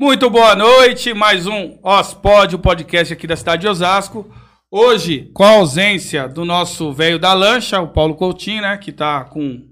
[0.00, 4.26] Muito boa noite, mais um Ospod, o podcast aqui da cidade de Osasco.
[4.70, 9.24] Hoje, com a ausência do nosso velho da lancha, o Paulo Coutinho, né, que tá
[9.24, 9.68] com...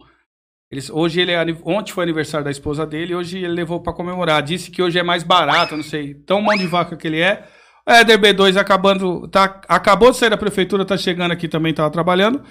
[0.71, 4.43] Eles, hoje ele é, ontem foi aniversário da esposa dele, hoje ele levou para comemorar.
[4.43, 7.49] Disse que hoje é mais barato, não sei, tão mão de vaca que ele é.
[7.89, 11.91] O Éder B2 acabando, tá, acabou de sair da prefeitura, tá chegando aqui também, tava
[11.91, 12.43] trabalhando.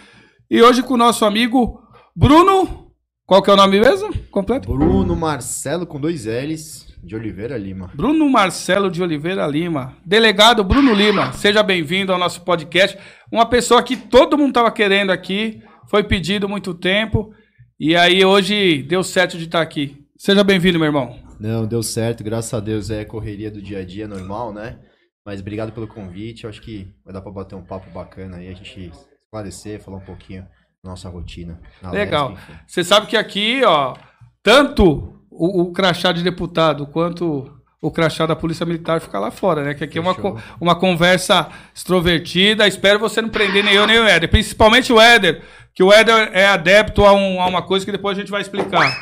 [0.50, 1.80] E hoje com o nosso amigo
[2.16, 2.92] Bruno,
[3.24, 4.12] qual que é o nome mesmo?
[4.32, 4.68] Completo?
[4.68, 7.90] Bruno Marcelo com dois L's de Oliveira Lima.
[7.96, 9.96] Bruno Marcelo de Oliveira Lima.
[10.06, 12.98] Delegado Bruno Lima, seja bem-vindo ao nosso podcast.
[13.32, 17.34] Uma pessoa que todo mundo estava querendo aqui, foi pedido muito tempo,
[17.80, 20.06] e aí hoje deu certo de estar aqui.
[20.18, 21.18] Seja bem-vindo, meu irmão.
[21.40, 24.78] Não, deu certo, graças a Deus é correria do dia a dia normal, né?
[25.26, 28.50] Mas obrigado pelo convite, eu acho que vai dar para bater um papo bacana aí,
[28.50, 28.92] a gente
[29.24, 30.42] esclarecer, falar um pouquinho
[30.84, 31.58] da nossa rotina.
[31.90, 32.38] Legal.
[32.68, 33.96] Você sabe que aqui, ó,
[34.44, 39.64] tanto o, o crachá de deputado quanto o crachá da Polícia Militar fica lá fora,
[39.64, 39.74] né?
[39.74, 40.26] Que aqui Fechou.
[40.26, 42.68] é uma, uma conversa extrovertida.
[42.68, 44.30] Espero você não prender nem eu nem o Éder.
[44.30, 48.18] Principalmente o Éder, que o Éder é adepto a, um, a uma coisa que depois
[48.18, 48.98] a gente vai explicar.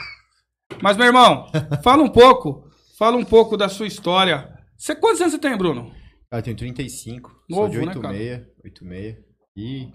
[0.82, 1.48] Mas, meu irmão,
[1.84, 2.70] fala um pouco.
[2.98, 4.50] Fala um pouco da sua história.
[4.78, 5.92] Você, quantos anos você tem, Bruno?
[6.32, 7.32] Eu tenho 35.
[7.50, 9.16] Novo, sou de 86, né, 86.
[9.58, 9.88] E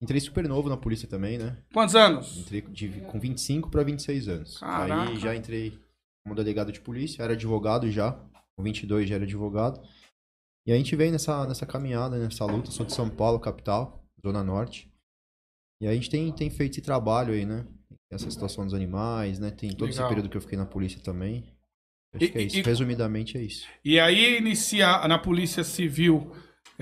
[0.00, 1.56] entrei super novo na polícia também, né?
[1.72, 2.38] Quantos anos?
[2.38, 4.58] Entrei de, com 25 para 26 anos.
[4.58, 5.10] Caraca.
[5.10, 5.78] Aí já entrei
[6.24, 8.12] como delegado de polícia, era advogado já.
[8.56, 9.80] Com 22 já era advogado.
[10.66, 12.70] E a gente vem nessa, nessa caminhada, nessa luta.
[12.70, 14.90] Sou de São Paulo, capital, Zona Norte.
[15.82, 17.66] E a gente tem, tem feito esse trabalho aí, né?
[18.12, 19.50] Essa situação dos animais, né?
[19.50, 20.04] Tem todo Legal.
[20.04, 21.44] esse período que eu fiquei na polícia também.
[22.14, 22.58] Acho e, que é isso.
[22.58, 23.66] E, Resumidamente é isso.
[23.84, 26.32] E aí, iniciar na Polícia Civil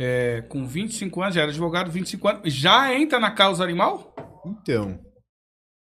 [0.01, 4.15] é, com 25 anos, já era advogado, 25 anos, já entra na causa animal?
[4.47, 4.97] Então.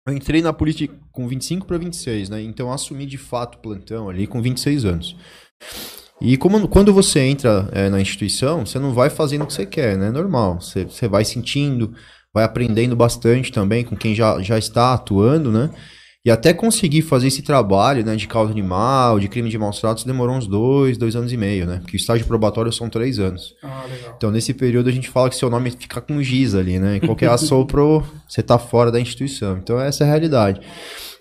[0.07, 2.41] Eu entrei na polícia com 25 para 26, né?
[2.41, 5.17] Então assumi de fato o plantão ali com 26 anos.
[6.21, 9.65] E como, quando você entra é, na instituição, você não vai fazendo o que você
[9.65, 10.07] quer, né?
[10.07, 10.61] É normal.
[10.61, 11.93] Você, você vai sentindo,
[12.33, 15.69] vai aprendendo bastante também com quem já, já está atuando, né?
[16.27, 20.03] E até conseguir fazer esse trabalho né, de causa animal, de crime de maus tratos,
[20.03, 21.77] demorou uns dois, dois anos e meio, né?
[21.79, 23.55] Porque o estágio probatório são três anos.
[23.63, 24.13] Ah, legal.
[24.17, 26.97] Então, nesse período, a gente fala que seu nome fica com giz ali, né?
[26.97, 29.57] Em qualquer assopro, você tá fora da instituição.
[29.57, 30.59] Então, essa é a realidade.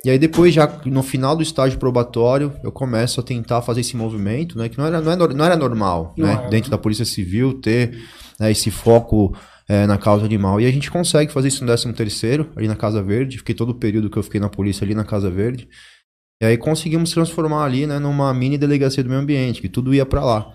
[0.04, 3.96] E aí, depois, já no final do estágio probatório, eu começo a tentar fazer esse
[3.96, 4.68] movimento, né?
[4.68, 6.48] Que não era, não era, não era normal, não né?
[6.50, 7.96] Dentro da Polícia Civil, ter
[8.40, 9.36] né, esse foco
[9.68, 10.60] é, na causa animal.
[10.60, 13.38] E a gente consegue fazer isso no 13 terceiro, ali na Casa Verde.
[13.38, 15.68] Fiquei todo o período que eu fiquei na polícia ali na Casa Verde.
[16.40, 20.04] E aí conseguimos transformar ali, né, numa mini delegacia do meio ambiente, que tudo ia
[20.04, 20.54] para lá.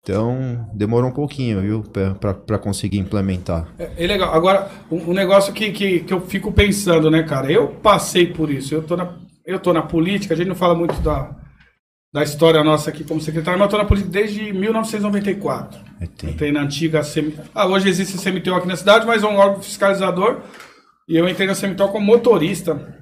[0.00, 3.68] Então, demorou um pouquinho, viu, para conseguir implementar.
[3.78, 4.32] É, é, legal.
[4.32, 7.50] Agora, um, um negócio que, que, que eu fico pensando, né, cara?
[7.52, 8.74] Eu passei por isso.
[8.74, 11.36] Eu tô na, eu tô na política, a gente não fala muito da,
[12.12, 15.80] da história nossa aqui como secretário, mas eu estou na política desde 1994.
[16.22, 17.42] Eu entrei na antiga CMTO.
[17.54, 20.40] Ah, hoje existe a CMTO aqui na cidade, mas é um órgão fiscalizador.
[21.06, 22.96] E eu entrei na CMTO como motorista.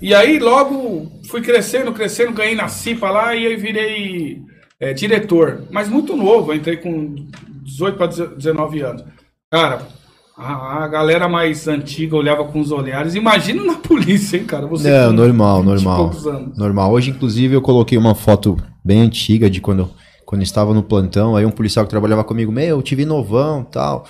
[0.00, 4.42] E aí logo fui crescendo, crescendo, ganhei na CIPA lá e aí virei
[4.78, 5.66] é, diretor.
[5.70, 7.14] Mas muito novo, entrei com
[7.62, 9.04] 18 para 19 anos.
[9.50, 9.86] Cara,
[10.36, 13.14] a, a, galera mais antiga olhava com os olhares.
[13.14, 14.66] Imagina na polícia, hein, cara?
[14.66, 16.12] Você é, normal, normal.
[16.54, 16.92] Normal.
[16.92, 19.90] Hoje, inclusive, eu coloquei uma foto bem antiga de quando,
[20.26, 21.36] quando estava no plantão.
[21.36, 24.04] Aí um policial que trabalhava comigo, meu, eu tive novão tal.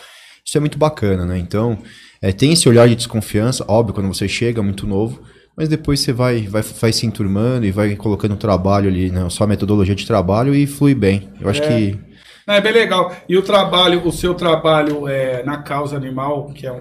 [0.44, 1.38] Isso é muito bacana, né?
[1.38, 1.78] Então,
[2.20, 5.20] é, tem esse olhar de desconfiança, óbvio, quando você chega muito novo.
[5.56, 9.26] Mas depois você vai, vai, vai se enturmando e vai colocando o trabalho ali, né?
[9.30, 11.30] Sua metodologia de trabalho e flui bem.
[11.40, 11.66] Eu acho é.
[11.66, 12.05] que
[12.54, 13.14] é bem legal.
[13.28, 16.78] E o trabalho, o seu trabalho é, na causa animal, que é um,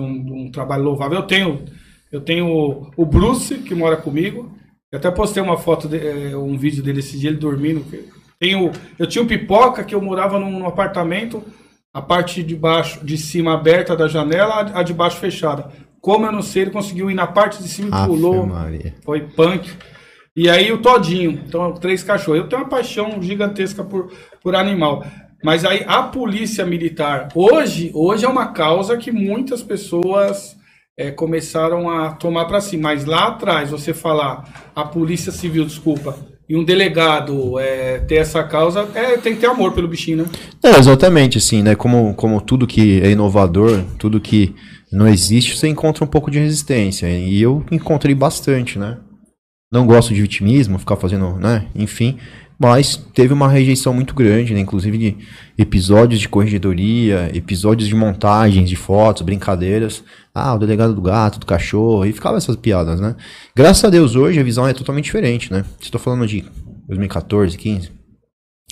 [0.00, 1.18] um, um trabalho louvável.
[1.18, 1.64] Eu tenho,
[2.10, 4.50] eu tenho o Bruce, que mora comigo.
[4.90, 7.84] Eu até postei uma foto, de, é, um vídeo dele esse dia, ele dormindo.
[8.40, 11.42] Tenho, eu tinha um pipoca que eu morava num, num apartamento,
[11.92, 15.70] a parte de baixo, de cima aberta da janela, a de baixo fechada.
[16.00, 18.46] Como eu não sei, ele conseguiu ir na parte de cima e pulou.
[18.46, 18.94] Maria.
[19.04, 19.70] Foi punk.
[20.38, 22.38] E aí o Todinho, então três cachorros.
[22.38, 25.04] Eu tenho uma paixão gigantesca por, por animal.
[25.42, 30.56] Mas aí a polícia militar, hoje, hoje é uma causa que muitas pessoas
[30.96, 32.76] é, começaram a tomar para si.
[32.76, 36.16] Mas lá atrás, você falar a polícia civil, desculpa,
[36.48, 40.26] e um delegado é, ter essa causa, é, tem que ter amor pelo bichinho, né?
[40.62, 41.74] É, exatamente, assim, né?
[41.74, 44.54] Como, como tudo que é inovador, tudo que
[44.92, 47.08] não existe, você encontra um pouco de resistência.
[47.08, 48.98] E eu encontrei bastante, né?
[49.70, 51.66] Não gosto de vitimismo, ficar fazendo, né?
[51.74, 52.18] Enfim,
[52.58, 54.58] mas teve uma rejeição muito grande, né?
[54.58, 55.16] inclusive de
[55.56, 60.02] episódios de corregedoria, episódios de montagens de fotos, brincadeiras.
[60.34, 63.14] Ah, o delegado do gato, do cachorro, e ficava essas piadas, né?
[63.54, 65.64] Graças a Deus hoje a visão é totalmente diferente, né?
[65.80, 66.44] Estou falando de
[66.88, 67.92] 2014, 15.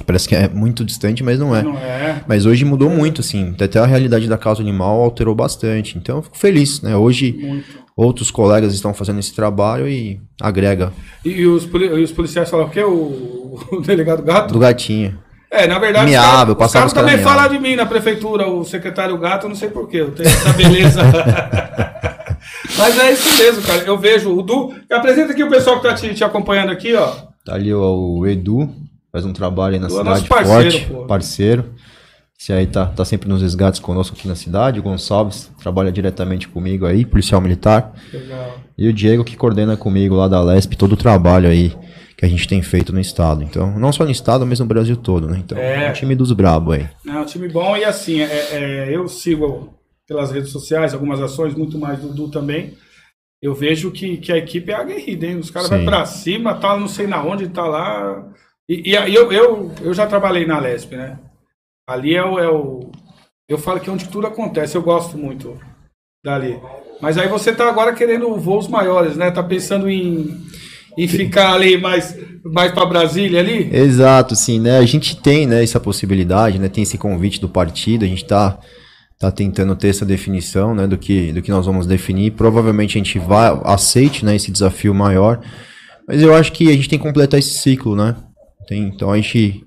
[0.05, 1.63] Parece que é muito distante, mas não é.
[1.63, 2.23] Não é.
[2.29, 3.55] Mas hoje mudou muito, assim.
[3.59, 5.97] Até a realidade da causa animal alterou bastante.
[5.97, 6.95] Então eu fico feliz, né?
[6.97, 7.86] Hoje Muito.
[7.97, 10.93] Outros colegas estão fazendo esse trabalho e agrega
[11.25, 12.83] E, os, e os policiais falam o quê?
[12.85, 14.53] O, o delegado gato?
[14.53, 15.19] do gatinho.
[15.51, 19.17] É, na verdade, Miava, os caras- caras também falam de mim na prefeitura, o secretário
[19.17, 21.01] gato, não sei porquê, eu tenho essa beleza.
[22.77, 23.83] Mas é isso mesmo, cara.
[23.85, 24.75] Eu vejo o Du.
[24.91, 27.13] Apresenta aqui o pessoal que tá te, te acompanhando aqui, ó.
[27.45, 28.69] Tá ali o, o Edu,
[29.11, 31.05] faz um trabalho aí na Edu é cidade nosso parceiro, forte, pô.
[31.07, 31.65] parceiro.
[32.39, 34.79] Esse aí tá, tá sempre nos resgates conosco aqui na cidade.
[34.79, 37.95] O Gonçalves trabalha diretamente comigo aí, policial militar.
[38.13, 38.59] Legal.
[38.77, 41.73] E o Diego que coordena comigo lá da LESP todo o trabalho aí
[42.17, 43.43] que a gente tem feito no estado.
[43.43, 45.39] Então, não só no estado, mas no Brasil todo, né?
[45.39, 45.87] Então, É.
[45.87, 46.89] é um time dos brabo aí.
[47.07, 49.75] É um time bom e assim, é, é, eu sigo
[50.07, 52.75] pelas redes sociais algumas ações, muito mais do Du também.
[53.43, 55.39] Eu vejo que, que a equipe é aguerrida, hein?
[55.39, 58.25] Os caras vão pra cima, tá não sei na onde, tá lá.
[58.69, 61.19] E, e aí eu, eu, eu já trabalhei na Lesp, né?
[61.89, 62.91] Ali é o, é o.
[63.49, 65.57] Eu falo que é onde tudo acontece, eu gosto muito
[66.25, 66.59] dali.
[67.01, 69.31] Mas aí você tá agora querendo voos maiores, né?
[69.31, 70.45] Tá pensando em,
[70.99, 73.71] em ficar ali mais, mais pra Brasília ali?
[73.73, 74.79] Exato, sim, né?
[74.79, 76.69] A gente tem, né, essa possibilidade, né?
[76.69, 78.59] Tem esse convite do partido, a gente tá,
[79.21, 82.33] tá tentando ter essa definição, né, do que, do que nós vamos definir.
[82.33, 85.41] Provavelmente a gente vai, aceite, né, esse desafio maior.
[86.09, 88.17] Mas eu acho que a gente tem que completar esse ciclo, né?
[88.67, 89.66] Tem, então a gente.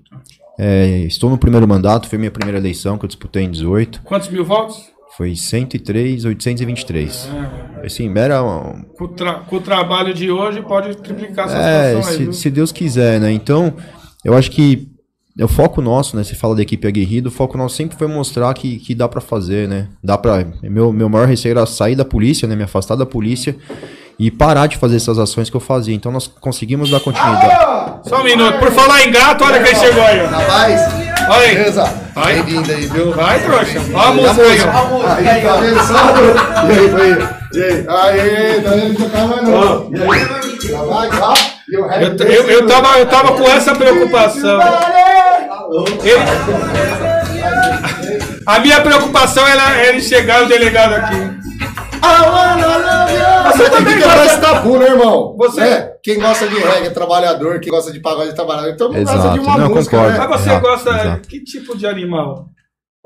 [0.59, 4.01] É, estou no primeiro mandato, foi minha primeira eleição que eu disputei em 18.
[4.03, 4.77] Quantos mil votos?
[5.15, 7.29] Foi 103, 823.
[7.81, 11.57] É, Assim, era um, com, o tra- com o trabalho de hoje pode triplicar essa
[11.57, 13.31] É, situação aí, se, se Deus quiser, né?
[13.31, 13.73] Então,
[14.23, 14.87] eu acho que
[15.37, 16.23] é o foco nosso, né?
[16.23, 19.21] Você fala da equipe aguerrida, o foco nosso sempre foi mostrar que, que dá pra
[19.21, 19.87] fazer, né?
[20.03, 22.55] Dá para meu, meu maior receio era sair da polícia, né?
[22.55, 23.55] Me afastar da polícia
[24.19, 25.95] e parar de fazer essas ações que eu fazia.
[25.95, 27.99] Então, nós conseguimos dar continuidade.
[28.03, 28.59] Só um minuto.
[28.59, 30.25] Por falar em gato, olha quem chegou aí.
[30.25, 30.81] Rapaz,
[31.29, 31.55] Olha aí.
[31.55, 31.83] beleza?
[32.15, 32.33] Vai.
[32.35, 33.11] Bem-vindo aí, viu?
[33.13, 33.79] Vai, trouxa.
[33.93, 35.07] Olha a música aí, ó.
[35.07, 35.93] Aí, tá vendo só?
[36.65, 37.09] E aí, foi?
[37.53, 38.61] E aí?
[38.61, 38.95] Tá vendo?
[38.97, 39.89] Tocar mais não.
[39.93, 40.21] E aí?
[41.71, 41.85] Eu,
[42.25, 44.59] eu, eu, tava, eu tava com essa preocupação.
[46.03, 46.19] Ele-
[48.45, 51.38] a minha preocupação era ele chegar o delegado aqui.
[53.51, 55.35] Você tem também que quebrar gosta- esse tabu, né, irmão?
[55.37, 58.69] Você- É, quem gosta de reggae é trabalhador, quem gosta de pagode é trabalhador.
[58.71, 60.19] Então não gosta de uma Não, música, concordo.
[60.19, 60.27] né?
[60.27, 61.27] Mas você Exato, gosta exato.
[61.27, 62.45] que tipo de animal?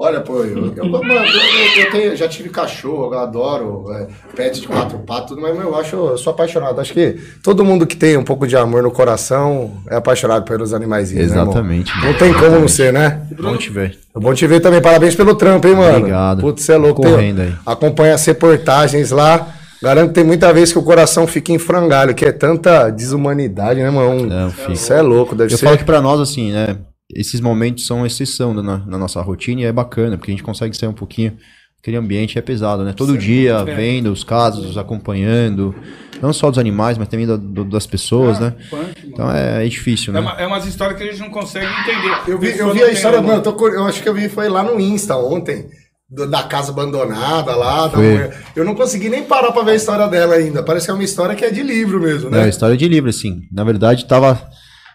[0.04, 4.08] Olha, pô, eu, eu, mano, eu, eu, eu tenho, já tive cachorro, eu adoro é,
[4.36, 6.82] pet de quatro patas, tudo, mas meu, eu acho, eu sou apaixonado.
[6.82, 10.74] Acho que todo mundo que tem um pouco de amor no coração é apaixonado pelos
[10.74, 11.32] animaizinhos.
[11.32, 11.42] né?
[11.42, 11.90] Exatamente.
[12.04, 13.22] Não tem como não ser, né?
[13.42, 13.98] Bom te ver.
[14.14, 14.82] É bom te ver também.
[14.82, 15.98] Parabéns pelo trampo, hein, mano?
[16.00, 16.42] Obrigado.
[16.42, 17.02] Putz, você é louco.
[17.02, 17.54] Correndo aí.
[17.66, 19.54] Acompanha as reportagens lá.
[19.82, 23.82] Garanto que tem muita vez que o coração fica em frangalho, que é tanta desumanidade,
[23.82, 24.26] né, mano?
[24.26, 24.54] Não.
[24.74, 25.66] Isso é louco, deve Eu ser.
[25.66, 26.78] falo que pra nós, assim, né?
[27.16, 30.76] Esses momentos são exceção na, na nossa rotina e é bacana, porque a gente consegue
[30.76, 31.38] sair um pouquinho.
[31.82, 32.94] Aquele ambiente é pesado, né?
[32.94, 33.76] Todo dia é.
[33.76, 35.76] vendo os casos, acompanhando,
[36.22, 38.54] não só dos animais, mas também da- do- das pessoas, né?
[38.70, 38.94] Punk.
[39.06, 40.20] Então é, é difícil, É, né?
[40.22, 42.16] uma, é umas histórias que a gente não consegue entender.
[42.32, 44.48] Eu vi, eu vi a história, mano, eu, tô eu acho que eu vi, foi
[44.48, 45.68] lá no Insta ontem,
[46.10, 48.12] do- da casa abandonada lá, da Foi.
[48.14, 48.42] mulher.
[48.56, 50.64] Eu não consegui nem parar pra ver a história dela ainda.
[50.64, 52.50] Parece que é uma história que é de livro mesmo, É, né?
[52.50, 53.42] história de livro, assim.
[53.52, 54.42] Na verdade, tava,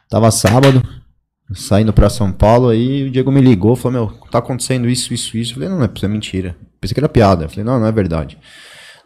[0.09, 0.83] tava sábado,
[1.55, 5.37] saindo pra São Paulo, aí o Diego me ligou, falou, meu, tá acontecendo isso, isso,
[5.37, 5.53] isso.
[5.53, 6.57] Eu falei, não, não é, isso é mentira.
[6.81, 7.45] Pensei que era piada.
[7.45, 8.39] Eu falei, não, não é verdade.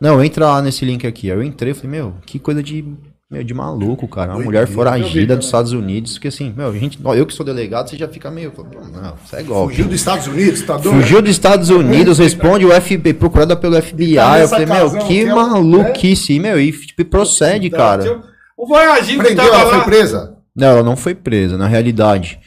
[0.01, 1.31] Não, entra lá nesse link aqui.
[1.31, 2.85] Aí eu entrei, falei, meu, que coisa de,
[3.31, 4.35] meu, de maluco, cara.
[4.35, 7.89] Uma mulher foragida dos Estados Unidos, que assim, meu, gente, ó, eu que sou delegado,
[7.89, 8.53] você já fica meio,
[8.93, 9.75] não, isso é golpe.
[9.75, 11.01] Fugiu dos Estados Unidos, tá doido?
[11.01, 14.17] Fugiu dos Estados Unidos, responde o FBI, procurada pelo FBI.
[14.17, 18.03] tá Eu falei, meu, casão, que é maluquice, meu, e tipo, procede, cara.
[18.03, 18.23] Então,
[18.57, 19.67] O Voyagin que tava lá.
[19.67, 20.32] foi presa?
[20.55, 22.39] Não, ela não foi presa, na realidade.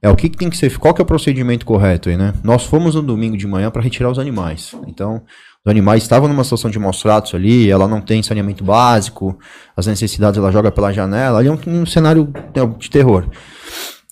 [0.00, 2.32] É o que, que tem que ser, qual que é o procedimento correto aí, né?
[2.44, 4.72] Nós fomos no domingo de manhã para retirar os animais.
[4.86, 5.22] Então,
[5.64, 9.36] os animais estavam numa situação de maus tratos ali, ela não tem saneamento básico,
[9.76, 13.28] as necessidades ela joga pela janela, ali é um, um cenário né, de terror.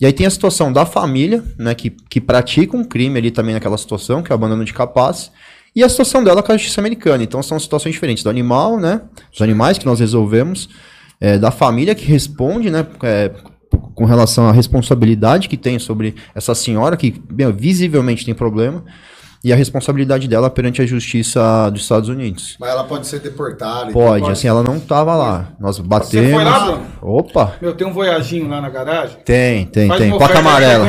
[0.01, 3.55] E aí tem a situação da família, né, que, que pratica um crime ali também
[3.55, 5.31] naquela situação, que é o abandono de capaz,
[5.75, 7.23] e a situação dela com a justiça americana.
[7.23, 10.69] Então são situações diferentes do animal, né, dos animais que nós resolvemos,
[11.21, 13.31] é, da família que responde, né, é,
[13.95, 18.85] com relação à responsabilidade que tem sobre essa senhora que meu, visivelmente tem problema.
[19.47, 22.57] E a responsabilidade dela perante a justiça dos Estados Unidos.
[22.59, 23.93] Mas ela pode ser deportada.
[23.93, 25.49] Pode, então assim, ela não tava lá.
[25.61, 26.29] Nós batemos.
[26.29, 26.87] Você foi lá, Bruno?
[27.03, 27.53] Opa!
[27.63, 29.19] Meu, tem um voyaginho lá na garagem.
[29.25, 30.11] Tem, tem, Faz tem.
[30.19, 30.87] Placa amarela.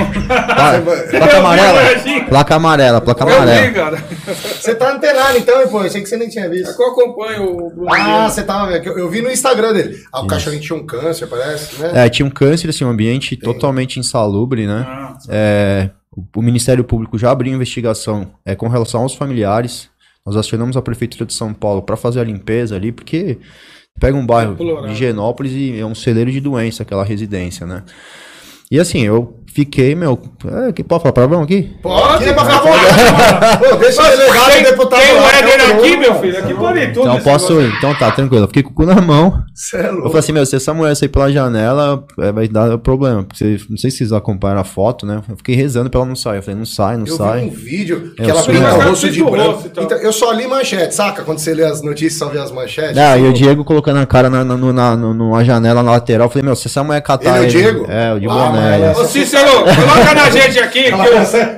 [1.10, 1.80] Placa amarela.
[2.28, 3.72] Placa amarela, placa Eu vi, amarela.
[3.74, 4.04] cara.
[4.60, 5.82] Você tá antenado então, hein, pô?
[5.82, 6.76] Eu achei que você nem tinha É visto.
[6.76, 7.94] que eu acompanho o Bruno.
[7.94, 8.86] Ah, você tava vendo.
[8.88, 9.98] Eu eu vi no Instagram dele.
[10.12, 11.92] Ah, o cachorrinho tinha um câncer, parece, né?
[12.06, 14.86] É, tinha um câncer, assim, um ambiente totalmente insalubre, né?
[14.88, 15.90] Ah, É,
[16.36, 19.90] o, Ministério Público já abriu investigação é, com relação aos familiares.
[20.26, 23.38] Nós acionamos a Prefeitura de São Paulo para fazer a limpeza ali, porque
[24.00, 24.90] pega um bairro Deplorável.
[24.90, 27.84] de Genópolis e é um celeiro de doença aquela residência, né?
[28.70, 30.20] E assim, eu fiquei, meu.
[30.68, 31.76] É, que pode falar palavrão aqui?
[31.82, 32.52] Pode, Pode, por pode.
[32.54, 33.70] favor.
[33.70, 36.38] Pô, deixa o delegado e Tem, deputado tem o lá, é o aqui, meu filho.
[36.38, 37.00] Aqui pode tudo.
[37.02, 37.62] Então posso negócio.
[37.74, 37.78] ir.
[37.78, 38.44] Então tá, tranquilo.
[38.44, 39.42] Eu fiquei com o cu na mão.
[39.56, 42.78] Cê é Eu falei assim, meu, se essa mulher sair pela janela, é, vai dar
[42.78, 43.24] problema.
[43.24, 45.22] Porque não sei se vocês acompanharam a foto, né?
[45.28, 46.38] Eu fiquei rezando pra ela não sair.
[46.38, 47.40] Eu falei, não sai, não Eu sai.
[47.42, 49.52] vi um vídeo que Eu ela pinta o rosto de branco.
[49.54, 49.84] rosto e tal.
[49.86, 51.24] Então, eu só li manchete, saca?
[51.24, 52.96] Quando você lê as notícias, só vê as manchetes.
[52.98, 56.28] Ah, e o Diego colocando a cara na, na, na, na- numa janela na lateral.
[56.28, 57.38] Eu falei, meu, se essa mulher catar.
[57.38, 57.86] Ele é o Diego?
[57.90, 58.92] É, o de Ah, boné.
[58.92, 60.92] Ô Cícero, coloca na gente aqui que,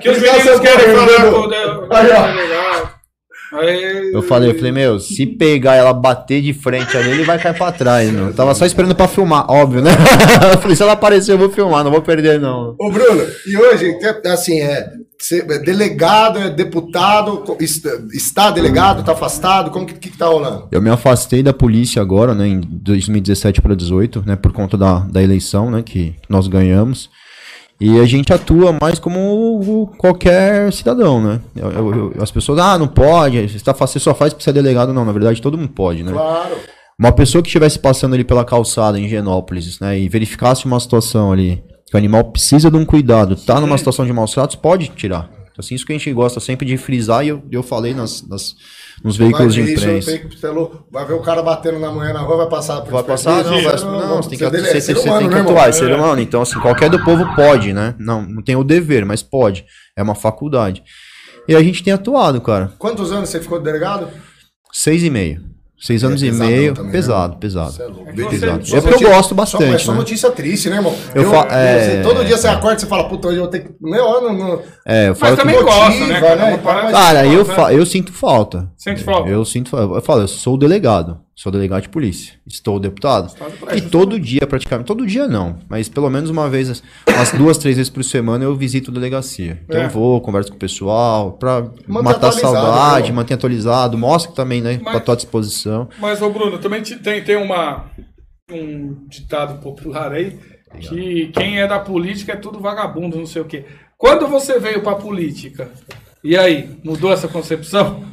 [0.01, 2.27] que os Fica meninos querem falar com o Aí, ó.
[2.27, 2.99] delegado.
[3.51, 7.39] Aí, Eu falei, eu falei, meu, se pegar ela bater de frente ali, ele vai
[7.39, 8.27] cair pra trás, meu.
[8.27, 9.89] Eu tava só esperando pra filmar, óbvio, né?
[10.53, 12.75] eu falei, se ela aparecer, eu vou filmar, não vou perder, não.
[12.79, 14.87] Ô, Bruno, e hoje, que- assim, é,
[15.31, 17.43] é delegado, é deputado,
[18.13, 20.67] está, delegado, tá afastado, como que, que, que tá rolando?
[20.71, 24.99] Eu me afastei da polícia agora, né, em 2017 para 18, né, por conta da,
[24.99, 27.09] da eleição, né, que nós ganhamos.
[27.81, 31.39] E a gente atua mais como qualquer cidadão, né?
[31.55, 34.49] Eu- eu- eu- as pessoas, ah, não pode, você, tá, você só faz porque você
[34.49, 34.93] é delegado.
[34.93, 36.11] Não, na verdade todo mundo pode, né?
[36.11, 36.55] Claro.
[36.99, 41.31] Uma pessoa que estivesse passando ali pela calçada em Genópolis, né, e verificasse uma situação
[41.31, 44.89] ali, que o animal precisa de um cuidado, tá numa situação de maus tratos, pode
[44.89, 45.31] tirar.
[45.57, 48.53] Assim, isso que a gente gosta sempre de frisar, e eu, eu falei nas, nas-
[49.03, 50.19] nos veículos de imprensa.
[50.19, 53.43] pistolou, vai ver o cara batendo na mulher na rua, vai passar por Vai passar?
[53.43, 53.99] Não, vai, despercebido.
[53.99, 56.21] não, você tem que, você, é você ser tem que né, atuar, é ser humano.
[56.21, 57.95] Então, assim, qualquer do povo pode, né?
[57.97, 59.65] Não, não tem o dever, mas pode.
[59.95, 60.83] É uma faculdade.
[61.47, 62.73] E a gente tem atuado, cara.
[62.77, 64.09] Quantos anos você ficou de delegado?
[64.71, 65.41] Seis e meio.
[65.81, 66.73] Seis anos e pesadão meio.
[66.73, 66.91] também, né?
[66.91, 67.71] pesado, pesado.
[67.71, 68.09] Você é louco.
[68.09, 68.65] É Pesado.
[68.65, 69.97] você- É porque eu gosto bastante, Só, é só né?
[69.99, 70.93] notícia triste, né, irmão?
[71.15, 73.59] Eu fa- é- Todo dia você acorda e você fala, puta, hoje eu vou ter
[73.61, 73.69] que.
[73.79, 74.33] Meu, eu não.
[74.37, 74.61] não...
[74.85, 75.41] É, eu Mas falo que...
[75.41, 75.99] também gosta, né?
[75.99, 76.35] motiva, cara?
[76.51, 76.57] né?
[76.57, 77.53] Parada- Cara, eu, né?
[77.55, 78.69] fa- eu sinto falta.
[78.75, 79.29] Sente falta?
[79.29, 79.95] Eu sinto falta.
[79.95, 81.17] Eu falo, eu sou o delegado.
[81.41, 82.33] Sou delegado de polícia.
[82.45, 83.33] Estou deputado.
[83.73, 84.87] E todo dia, praticamente.
[84.87, 85.57] Todo dia não.
[85.69, 89.61] Mas pelo menos uma vez, umas duas, três vezes por semana eu visito a delegacia.
[89.63, 89.85] Então É.
[89.85, 93.15] eu vou, converso com o pessoal, pra Manter matar a saudade, né?
[93.15, 93.97] manter atualizado.
[93.97, 94.81] Mostra que também, né?
[94.83, 95.87] Mas- Pra tua disposição.
[95.97, 97.85] Mas, ô Bruno, também te- tem, tem uma,
[98.51, 100.37] um ditado popular aí
[100.77, 103.63] que quem é da política é tudo vagabundo, não sei o quê.
[103.97, 105.71] Quando você veio pra política,
[106.21, 108.03] e aí, mudou essa concepção?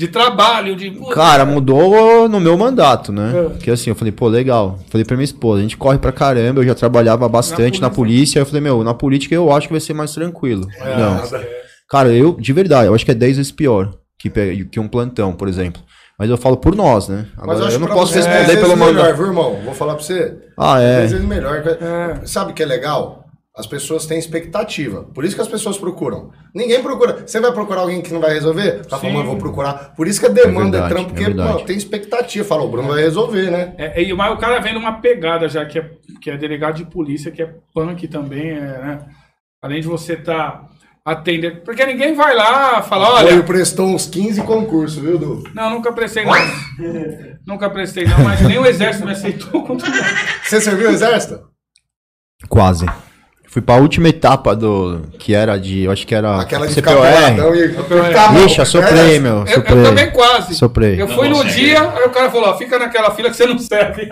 [0.00, 0.90] De trabalho, de.
[1.12, 3.34] Cara, mudou no meu mandato, né?
[3.36, 3.48] É.
[3.50, 4.78] Porque assim, eu falei, pô, legal.
[4.88, 8.38] Falei pra minha esposa, a gente corre pra caramba, eu já trabalhava bastante na polícia.
[8.38, 10.66] Eu falei, meu, na política eu acho que vai ser mais tranquilo.
[10.78, 11.22] É, Não.
[11.86, 14.30] Cara, eu, de verdade, eu acho que é 10 vezes pior que,
[14.64, 15.82] que um plantão, por exemplo.
[16.18, 17.26] Mas eu falo por nós, né?
[17.36, 19.16] Mas Agora, eu eu, não posso responder dez pelo melhor, mandato.
[19.16, 19.60] viu, irmão?
[19.62, 20.34] Vou falar pra você.
[20.56, 21.00] Ah, é.
[21.02, 21.62] vezes melhor.
[21.66, 22.24] É.
[22.24, 23.19] Sabe o que é legal?
[23.56, 25.02] As pessoas têm expectativa.
[25.12, 26.30] Por isso que as pessoas procuram.
[26.54, 27.26] Ninguém procura.
[27.26, 28.86] Você vai procurar alguém que não vai resolver?
[28.86, 29.92] Tá falando, eu vou procurar.
[29.96, 31.52] Por isso que a demanda é, verdade, trampo, é porque verdade.
[31.54, 32.44] mano, tem expectativa.
[32.44, 33.74] Fala, o Bruno vai resolver, né?
[33.76, 35.90] É, e mas o cara vem numa pegada já, que é,
[36.22, 38.98] que é delegado de polícia, que é punk também, é, né?
[39.60, 40.68] Além de você estar
[41.04, 41.62] atendendo.
[41.62, 43.42] Porque ninguém vai lá falar, Olha, olha.
[43.42, 45.42] prestou uns 15 concursos, viu, Du?
[45.54, 46.32] Não, nunca prestei não.
[47.46, 49.66] nunca prestei não, mas nem o exército me aceitou.
[50.44, 51.50] Você serviu o exército?
[52.48, 52.86] Quase.
[53.52, 55.00] Fui pra última etapa do.
[55.18, 55.82] Que era de.
[55.82, 56.40] Eu acho que era.
[56.40, 56.94] Aquela de e CPOR.
[58.06, 58.46] ficar mal.
[58.46, 59.38] Ixi, assoprei, meu.
[59.38, 59.82] Eu, eu Soprei.
[59.82, 60.54] também quase.
[60.54, 61.02] Soprei.
[61.02, 61.92] Eu Não fui no consegue, dia, né?
[61.96, 64.08] aí o cara falou, ó, fica naquela fila que você não serve.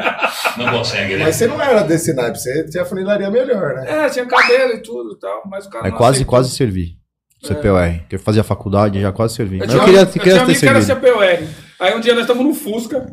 [0.56, 1.24] Não consegue, né?
[1.26, 4.06] Mas você não era desse naipe, você tinha funilaria melhor, né?
[4.06, 6.30] é, tinha cabelo e tudo e tal, mas o cara Aí não quase, aceitou.
[6.30, 6.98] quase servi.
[7.40, 8.00] CPOR.
[8.08, 9.60] Que eu fazia faculdade, já quase servi.
[9.60, 11.06] Eu Mas tinha, eu queria, eu queria tinha ter amigo que era servido.
[11.12, 11.48] CPOR.
[11.78, 13.06] Aí um dia nós estamos no Fusca,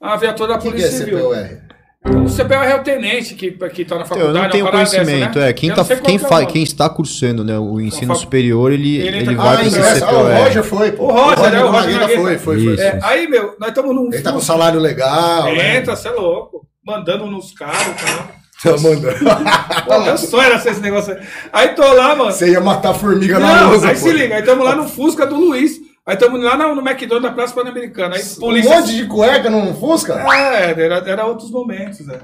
[0.00, 1.18] a viatura da O que, que Polícia é Civil.
[1.18, 1.63] CPOR?
[2.06, 4.38] O CPOR é o tenente que, que tá na Eu faculdade.
[4.38, 5.26] não tenho uma parada conhecimento.
[5.34, 5.48] dessa, né?
[5.48, 6.46] É, quem, Eu tá, não quem, que é o fa, nome.
[6.52, 9.78] quem está cursando né, o ensino superior, ele, Ele ele, vai Ah, para esse.
[9.78, 10.36] Ah, o CPOR.
[10.44, 11.04] Roger foi, pô.
[11.04, 11.64] O Roger, né?
[11.64, 12.08] O Roger Maguila.
[12.08, 12.84] foi, foi, foi.
[12.84, 15.78] É, aí, meu, nós estamos num Ele tá com salário legal, né?
[15.78, 16.66] Entra, você é louco.
[16.86, 18.34] Mandando nos carros, cara.
[18.62, 19.84] Tá mandando.
[19.86, 21.20] Pô, meu sonho era ser esse negócio aí.
[21.52, 22.32] Aí tô lá, mano.
[22.32, 24.00] Você ia matar formiga na Não, lousa, aí pô.
[24.00, 25.80] se liga, aí estamos lá no Fusca do Luiz.
[26.06, 28.16] Aí estamos lá no, no McDonald's da Praça Pan-Americana.
[28.16, 28.70] Aí Um polícia.
[28.70, 30.14] monte de cueca num Fusca?
[30.34, 32.18] É, era, era outros momentos, né?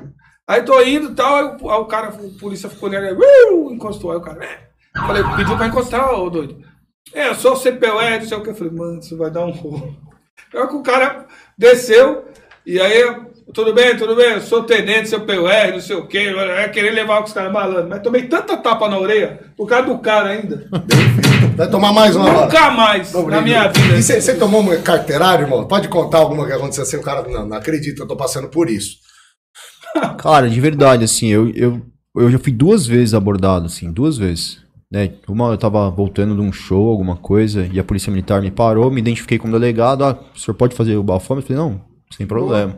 [0.46, 3.14] Aí tô indo e tal, aí o, aí o cara, o polícia ficou olhando, aí,
[3.14, 4.70] "Uh", encostou, aí o cara, é.
[4.99, 6.58] Falei, pediu pra encostar, ô doido.
[7.14, 8.50] É, eu sou CPUE, não sei o que.
[8.50, 9.96] Eu falei, mano, isso vai dar um rolo.
[10.50, 12.25] Pior que o cara desceu,
[12.66, 13.16] e aí,
[13.54, 16.90] tudo bem, tudo bem, eu sou tenente, seu PUR, não sei o que, é querer
[16.90, 17.88] levar os caras malandro.
[17.88, 20.66] Mas tomei tanta tapa na orelha, por causa do cara ainda.
[21.57, 22.47] Vai tomar mais uma agora.
[22.47, 23.97] Nunca mais Não, na minha vida.
[23.97, 25.66] E você tomou um carteirado, irmão?
[25.66, 26.97] Pode contar alguma que aconteceu assim?
[26.97, 28.97] O cara, não, não acredito, eu tô passando por isso.
[30.19, 31.83] Cara, de verdade, assim, eu, eu,
[32.16, 34.59] eu já fui duas vezes abordado, assim, duas vezes.
[34.90, 35.12] Né?
[35.28, 38.90] Uma eu tava voltando de um show, alguma coisa, e a polícia militar me parou,
[38.90, 40.04] me identifiquei como delegado.
[40.04, 41.40] Ah, o senhor pode fazer o bafome?
[41.40, 41.80] Eu falei, não,
[42.16, 42.76] sem problema.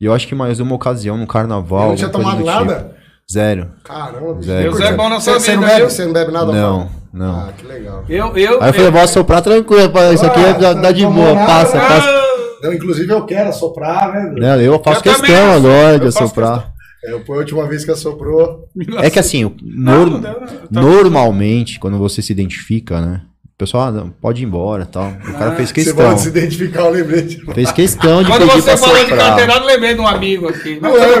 [0.00, 1.82] E eu acho que mais uma ocasião no carnaval.
[1.82, 2.74] Eu não tinha tomado do nada?
[2.76, 2.96] tipo.
[3.32, 3.70] Zero.
[3.82, 4.40] Caramba.
[4.40, 4.62] Zero.
[4.70, 5.80] Deus é bom na sua Você- Você não vida, bebe?
[5.80, 5.90] viu?
[5.90, 6.52] Você não bebe nada?
[6.52, 6.90] Não?
[7.16, 7.40] Não.
[7.40, 8.04] Ah, que legal.
[8.08, 11.12] Eu, eu, Aí eu falei, vou soprar tranquilo, isso aqui Ah, dá, dá de não
[11.12, 11.88] boa, nada, passa, né?
[11.88, 12.26] passa.
[12.62, 14.56] Não, inclusive eu quero assoprar, né?
[14.56, 16.72] Né, eu faço Eu questão agora eu de assoprar.
[17.04, 18.68] É, foi a última vez que assoprou.
[19.00, 20.20] É que assim, Não, não não.
[20.20, 20.36] Tá-
[20.70, 23.20] normalmente, quando você se identifica, né?
[23.44, 25.08] O pessoal, ah, não, pode ir embora e tal.
[25.08, 26.08] O cara fez Você questão.
[26.08, 27.36] pode se identificar, eu lembrei de...
[27.54, 30.78] Fez questão de Quando pedir você falou de carteirada, eu lembrei de um amigo aqui.
[30.78, 31.16] Não é,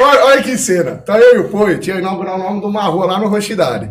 [0.00, 0.92] olha, olha que cena.
[0.92, 3.90] Tá eu e o Poi, tinha inaugurar o nome de uma rua lá no Rochidale.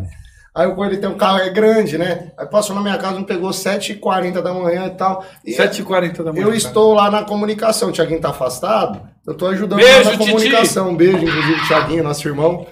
[0.56, 2.30] Aí o ele tem um carro, é grande, né?
[2.38, 5.24] Aí passou na minha casa, me pegou 7h40 da manhã e tal.
[5.44, 6.42] E 7h40 da manhã.
[6.42, 6.56] eu cara.
[6.56, 7.88] estou lá na comunicação.
[7.88, 9.00] O Thiaguinho tá afastado.
[9.26, 10.90] Eu tô ajudando Beijo, na comunicação.
[10.90, 12.66] Um beijo, inclusive, Thiaguinho, nosso irmão.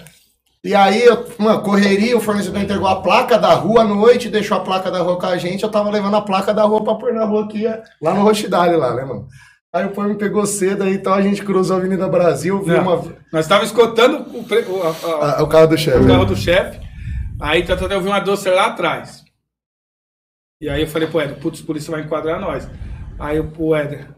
[0.65, 4.57] E aí, eu, uma correria, o fornecedor entregou a placa da rua à noite, deixou
[4.59, 5.65] a placa da rua com a gente.
[5.65, 7.65] Eu tava levando a placa da rua pra pôr na rua aqui,
[8.01, 9.27] lá no Rochidale, lá, né, mano?
[9.75, 12.77] Aí o Poi me pegou cedo, aí então a gente cruzou a Avenida Brasil, viu
[12.77, 12.97] Não, uma.
[13.33, 15.99] Nós estávamos escutando o, pre- o- a- a- o carro do chefe.
[15.99, 16.79] o carro do chefe.
[17.43, 19.25] Aí tentando eu vi uma doce lá atrás.
[20.61, 22.69] E aí eu falei pro Éder, putz, por isso vai enquadrar nós.
[23.19, 24.09] Aí o- o Éder.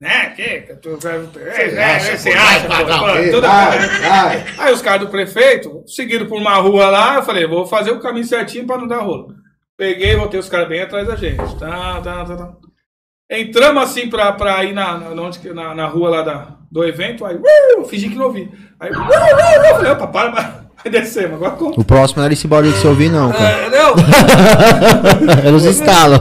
[0.00, 0.60] Né, que?
[0.60, 3.40] que tu- é, é, Você acha, pô, pô, bem.
[3.40, 4.44] vai.
[4.58, 8.00] Aí os caras do prefeito seguiram por uma rua lá, eu falei, vou fazer o
[8.00, 9.34] caminho certinho pra não dar rolo.
[9.76, 11.58] Peguei, voltei os caras bem atrás da gente.
[11.58, 12.56] Tá, tá, tá, tá.
[13.30, 17.36] Entramos assim pra, pra ir na, na, na, na rua lá da, do evento, aí
[17.36, 18.50] uh, fingi que não ouvi.
[18.78, 20.65] Aí uh, uh, uh, eu falei, opa, para, para.
[20.84, 21.80] Aí descemos, agora conta.
[21.80, 23.44] O próximo não era esse barulho que você ouviu, não, cara.
[23.48, 23.94] É, não,
[25.44, 26.18] Era os estalos.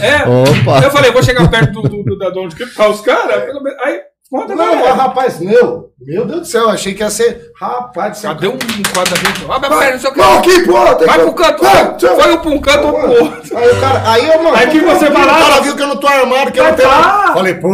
[0.00, 0.22] é.
[0.28, 0.80] Opa.
[0.84, 3.44] Eu falei, vou chegar perto do, do, do, da de onde que tá os caras.
[3.44, 7.02] pelo menos- Aí, conta, Não, não, mas, rapaz, meu, meu Deus do céu, achei que
[7.02, 7.50] ia ser.
[7.60, 8.30] Rapaz do céu.
[8.34, 9.52] Cadê um quadradinho?
[9.52, 10.18] Ah, meu pai, não sei o que.
[10.20, 11.74] Não, aqui, pô, tem Vai que- pro canto, Vai,
[12.16, 12.32] vai.
[12.32, 13.56] um pra um canto, outro pro outro.
[13.58, 15.76] Aí o cara, aí eu, mano, Aí que você vai lá, o cara mas- viu
[15.76, 16.88] que eu não tô armado, que eu não Vai tenho.
[16.88, 17.32] lá.
[17.34, 17.68] Falei, pô,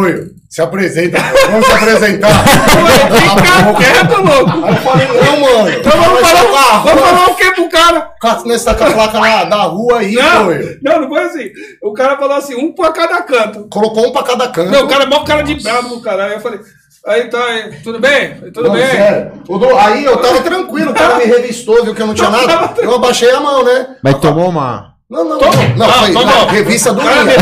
[0.49, 1.19] se apresenta,
[1.51, 2.31] vamos se apresentar.
[2.45, 4.65] Fica quieto, louco.
[4.67, 5.71] Aí eu falei, não, mano.
[5.71, 8.11] Então vamos falar, vamos falar o que pro cara?
[8.21, 10.53] Cara, Nesse tá com a placa lá da rua aí, Não, pô.
[10.83, 11.51] não, não foi assim.
[11.83, 13.69] O cara falou assim, um pra cada canto.
[13.69, 14.71] Colocou um pra cada canto.
[14.71, 16.31] Não, o cara, mó cara de bravo do caralho.
[16.31, 16.61] Aí eu falei,
[17.07, 18.35] aí tá, aí, tudo bem?
[18.53, 18.87] Tudo Não, bem?
[18.87, 19.33] sério.
[19.49, 22.75] O Aí eu tava tranquilo, o cara me revistou, viu que eu não tinha nada.
[22.81, 23.97] Eu abaixei a mão, né?
[24.03, 24.95] Mas tomou uma.
[25.11, 25.51] Não, não, não.
[25.77, 27.37] Não, foi na revista do Cara, Linha.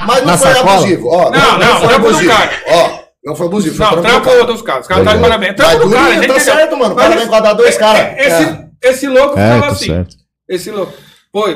[0.00, 0.72] Ó, Mas não Na foi sacola?
[0.74, 1.08] abusivo.
[1.08, 2.32] Ó, Não, não, foi trampo do abusivo.
[2.32, 2.50] cara.
[2.66, 3.76] Ó, não foi abusivo.
[3.76, 4.82] Foi Não, trampo dos caras.
[4.82, 5.54] Os caras tá de Mas parabéns.
[5.56, 6.26] Trampo do cara.
[6.26, 6.94] Tá certo, mano.
[6.96, 8.00] Parabéns pra dar dois é- caras.
[8.00, 8.90] é- Esse, É.
[8.90, 10.06] esse louco fala tá assim.
[10.48, 10.92] Esse louco.
[11.32, 11.46] Pô,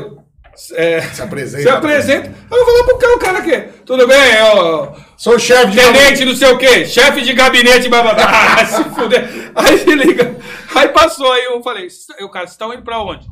[0.76, 1.62] é, Se apresenta.
[1.64, 2.28] se apresenta.
[2.28, 3.68] Aí eu vou falar pro cara, o cara aqui.
[3.85, 4.92] Tudo bem, ó.
[5.16, 5.76] Sou o chefe de.
[5.80, 8.22] Tenente, não sei o quê, chefe de gabinete, bababá.
[8.61, 9.50] Ah, se fuder.
[9.57, 10.37] Aí se liga.
[10.76, 11.88] Aí passou, aí eu falei,
[12.20, 13.26] eu, cara, vocês estão indo pra onde?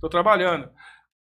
[0.00, 0.68] Tô trabalhando.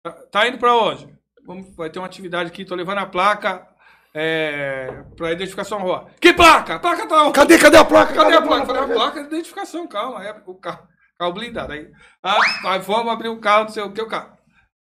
[0.05, 1.09] Tá, tá indo pra onde?
[1.47, 3.67] Vamos, vai ter uma atividade aqui, tô levando a placa
[4.13, 6.05] é, pra identificação rua.
[6.21, 6.75] Que placa?
[6.75, 7.31] A placa tá?
[7.31, 8.13] Cadê, cadê a placa?
[8.13, 8.65] Cadê a placa?
[8.67, 10.19] Falei, a placa de identificação, calma.
[10.19, 10.87] Aí o carro,
[11.17, 11.73] carro blindado.
[11.73, 11.89] Aí,
[12.21, 14.29] ah, vamos abrir o carro, não sei o que, o carro.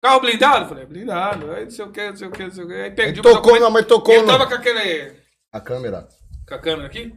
[0.03, 0.67] Carro blindado?
[0.67, 1.51] Falei, blindado.
[1.53, 2.73] Aí não sei o que, não sei o que, não sei o que.
[2.73, 5.13] Aí perdi Ele tocou, não, mas tocou Ele no- tava com aquele
[5.53, 6.05] A câmera.
[6.47, 7.13] com a câmera aqui.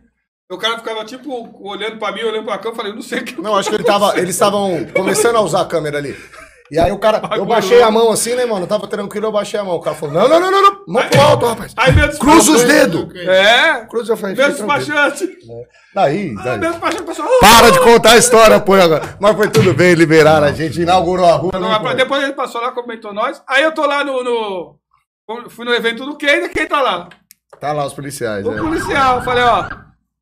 [0.48, 2.60] O cara ficava tipo olhando pra mim, olhando pra.
[2.64, 3.40] Eu falei, não sei o que.
[3.40, 6.16] Não, acho que ele tava, eles estavam começando a usar a câmera ali.
[6.70, 8.62] E aí o cara, eu baixei a mão assim, né, mano?
[8.64, 9.74] Eu tava tranquilo, eu baixei a mão.
[9.74, 10.84] O cara falou, não, não, não, não, não.
[10.86, 11.72] Mão pro alto, rapaz.
[11.76, 13.12] Aí meu Cruza os dedos.
[13.16, 13.86] É.
[13.86, 14.36] Cruza a frente.
[14.36, 15.28] Meu despachante.
[15.94, 16.58] Daí, Ah, daí.
[16.58, 17.26] Meu despachante passou.
[17.40, 19.16] Para de contar a história, pô, agora.
[19.20, 21.50] Mas foi tudo bem, liberaram a gente, inaugurou a rua.
[21.54, 21.94] Não, Não, foi.
[21.96, 23.42] depois ele passou lá, comentou nós.
[23.48, 24.22] Aí eu tô lá no.
[24.22, 24.78] no-
[25.50, 27.08] fui no evento do Keida, quem tá lá?
[27.60, 28.60] Tá lá os policiais, O né?
[28.60, 29.16] policial.
[29.18, 29.68] Eu falei, ó.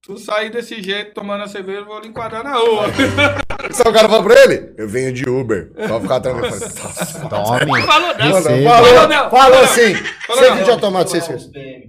[0.09, 2.85] Tu sair desse jeito, tomando a cerveja, eu vou lhe enquadrar na rua.
[3.73, 4.73] Sabe o cara falou pra ele?
[4.79, 5.71] Eu venho de Uber.
[5.87, 6.47] Pode ficar tranquilo.
[6.47, 7.83] Eu falei, "Nossa, Tome.
[7.83, 8.42] Falou não.
[8.42, 8.64] Sim.
[8.64, 9.16] falou, Falou não.
[9.18, 9.94] falou Falou assim.
[10.27, 11.29] Falou Você que tinha tomado seis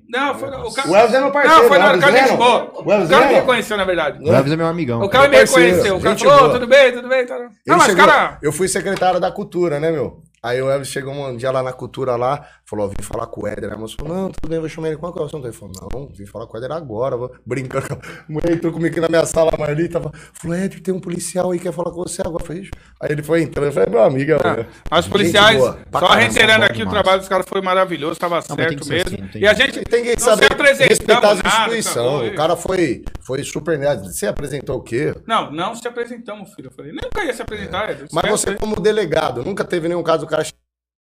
[0.10, 0.90] Não, foi o cara.
[0.90, 2.06] O Elvis é meu parceiro, Não, foi o na hora que.
[2.12, 2.38] Leno.
[2.42, 3.40] ó, O O Elvis cara me Leno.
[3.40, 4.20] reconheceu, na verdade.
[4.22, 5.02] O Elvis é meu amigão.
[5.02, 5.96] O cara me reconheceu.
[5.96, 7.26] O cara falou, tudo bem, tudo bem.
[7.26, 7.36] Tá...
[7.38, 8.38] Não, Ele mas chegou- cara.
[8.42, 10.22] Eu fui secretário da cultura, né, meu?
[10.42, 13.48] Aí o Elvis chegou um dia lá na cultura lá, falou, vim falar com o
[13.48, 13.70] Éder.
[13.70, 14.98] Aí a moça falou, não, tudo bem, vou chamar ele.
[14.98, 15.46] Qual que é o assunto?
[15.46, 17.88] Ele falou, não, vim falar com o Éder agora, vou brincando.
[17.88, 18.00] com a
[18.30, 21.52] mulher entrou comigo aqui na minha sala, a Marli tava, falou, Éder, tem um policial
[21.52, 22.44] aí que quer falar com você agora.
[22.44, 22.70] Falei,
[23.02, 26.16] aí ele foi entrando, eu falei, meu amigo, é, Mas os policiais, boa, só caramba,
[26.16, 26.92] reiterando aqui, o demais.
[26.94, 29.16] trabalho dos caras foi maravilhoso, estava mas tem certo ser mesmo.
[29.16, 30.50] assim, não e a gente Tem que não saber
[30.88, 31.98] respeitar as instituições.
[31.98, 32.28] acabou.
[32.28, 34.06] O cara foi, foi super nerd.
[34.14, 35.14] Você apresentou o quê?
[35.28, 36.68] Não, não se apresentamos, filho.
[36.68, 37.90] Eu falei, nunca ia se apresentar.
[37.92, 38.08] Edson.
[38.14, 40.44] Mas você, como delegado, nunca teve nenhum caso cara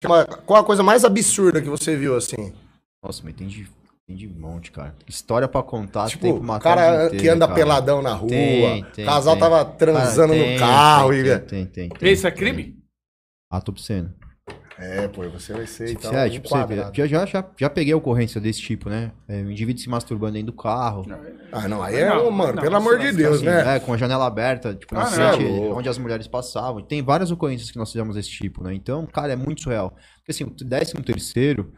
[0.04, 0.26] chama.
[0.46, 2.54] Qual a coisa mais absurda que você viu assim?
[3.04, 3.70] Nossa, mas tem de,
[4.08, 4.96] tem de monte, cara.
[5.08, 7.56] História pra contar, Tipo, tem cara o dia que anda cara.
[7.56, 9.42] peladão na rua, Tem, tem, casal tem.
[9.42, 11.24] tava transando Cara, no carro tem, e.
[11.24, 12.12] Tem, tem, tem, tem.
[12.12, 12.78] Isso é crime?
[13.52, 14.14] Ato obsceno.
[14.78, 16.12] É, pô, você vai ser então.
[16.14, 19.12] é, tipo, você já, já, já, já peguei ocorrência desse tipo, né?
[19.28, 21.06] É, um indivíduo se masturbando dentro do carro.
[21.52, 23.76] Ah, não, aí é, Não, mano, não, pelo amor de Deus, Assim, né?
[23.76, 26.82] É, com a janela aberta, tipo, na Ah, frente, onde as mulheres passavam.
[26.82, 28.74] Tem várias ocorrências que nós fizemos desse tipo, né?
[28.74, 29.96] Então, cara, é muito surreal.
[30.18, 31.72] Porque assim, o 13 terceiro,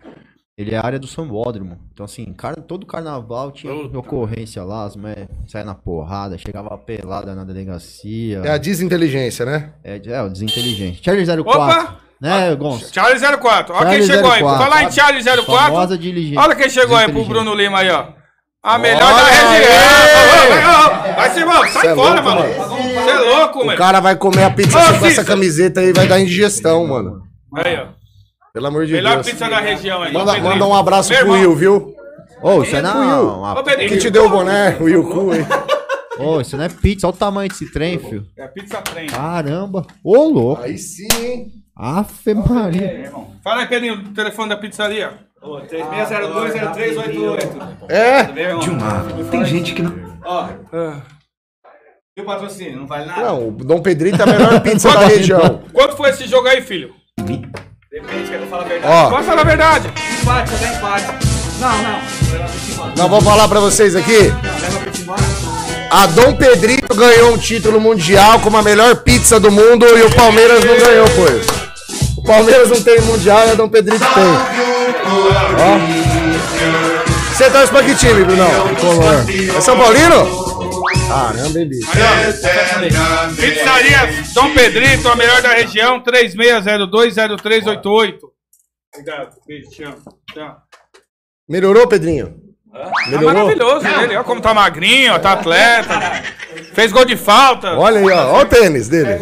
[0.58, 1.78] ele é a área do sambódromo.
[1.92, 4.00] Então, assim, cara, todo carnaval tinha Puta.
[4.00, 8.40] ocorrência lá, as mulheres saíam na porrada, chegava pelada na delegacia.
[8.46, 9.74] É a desinteligência, né?
[9.84, 11.04] É, é, o desinteligente.
[11.04, 11.42] Charlie 04.
[11.42, 12.05] Opa!
[12.26, 12.92] Né, Gonçalo?
[12.94, 13.76] Charlie 04.
[13.76, 14.42] Olha quem Charlie chegou aí.
[14.42, 14.64] 04.
[14.64, 15.44] Falar em Charlie 04.
[15.46, 16.38] Famosa diligente.
[16.40, 17.26] Olha quem chegou aí pro.
[17.26, 18.08] Bruno Lima aí, ó.
[18.64, 19.72] A melhor Olha da região.
[21.06, 21.14] aí!
[21.16, 22.54] Vai ser, Cê sai é fora, louco, mano.
[23.04, 23.78] Você é louco, O mano.
[23.78, 27.22] cara vai comer a pizza assim com essa camiseta aí, vai dar indigestão, mano.
[27.58, 27.88] Aí, ó.
[28.54, 29.28] Pelo amor de Melhor Deus.
[29.30, 30.12] pizza da região aí.
[30.12, 31.50] Manda, manda um abraço Meu pro irmão.
[31.50, 31.96] Will, viu?
[32.42, 32.96] Ô, isso é na.
[33.20, 33.30] Will.
[33.38, 33.90] uma- Ô, Pedrinho.
[33.90, 34.78] Quem te deu o boné?
[34.80, 35.46] O Will Cu, hein?
[36.18, 37.06] Ô, isso não é pizza.
[37.06, 38.26] Olha o tamanho desse trem, filho.
[38.38, 39.08] É pizza trem.
[39.08, 39.86] Caramba.
[40.04, 40.64] Ô, louco.
[40.64, 41.48] Aí sim, hein?
[41.76, 43.12] Afe Maria.
[43.44, 45.14] Fala aí, Pedrinho, o telefone da pizzaria.
[45.42, 47.90] Ô, 36020388.
[47.90, 48.24] É?
[49.30, 49.94] Tem gente que não.
[50.24, 50.48] Ó,
[52.18, 52.80] e o patrocínio?
[52.80, 53.24] Não vale nada?
[53.24, 55.64] Não, o Dom Pedrito é a melhor pizza da região.
[55.74, 56.94] Quanto foi esse jogo aí, filho?
[57.18, 57.50] Depende,
[58.30, 58.94] quer que eu fale a verdade?
[58.94, 59.90] Ó, Pode falar a verdade.
[60.22, 61.06] Empate, só dá empate.
[61.60, 62.00] Não, não.
[62.32, 62.46] Leva
[62.96, 64.30] nós vamos falar pra vocês aqui.
[64.30, 64.86] Não, leva
[65.92, 70.16] a Dom Pedrito ganhou um título mundial como a melhor pizza do mundo e o
[70.16, 71.65] Palmeiras não ganhou, pô.
[72.26, 74.24] O Palmeiras não tem mundial e a Dom Pedrito tem.
[75.62, 75.78] Ó.
[77.32, 78.50] Você torce pra que time, Brunão?
[79.56, 80.26] É São Paulino?
[81.08, 81.88] Caramba, hein, bicho.
[83.36, 88.16] Pizzaria Dom Pedrito, a melhor da região, 36020388.
[88.96, 89.98] Obrigado, beijo, te amo.
[90.34, 90.58] Tchau.
[91.48, 92.38] Melhorou, Pedrinho?
[92.74, 93.34] Tá Melhorou?
[93.34, 96.24] maravilhoso ele, olha como tá magrinho, ó, tá atleta.
[96.74, 97.76] Fez gol de falta.
[97.78, 98.32] Olha aí, ó.
[98.34, 99.20] Olha o tênis dele.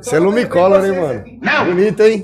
[0.00, 1.22] Você é lumicola, né, mano?
[1.66, 2.22] Bonito, hein?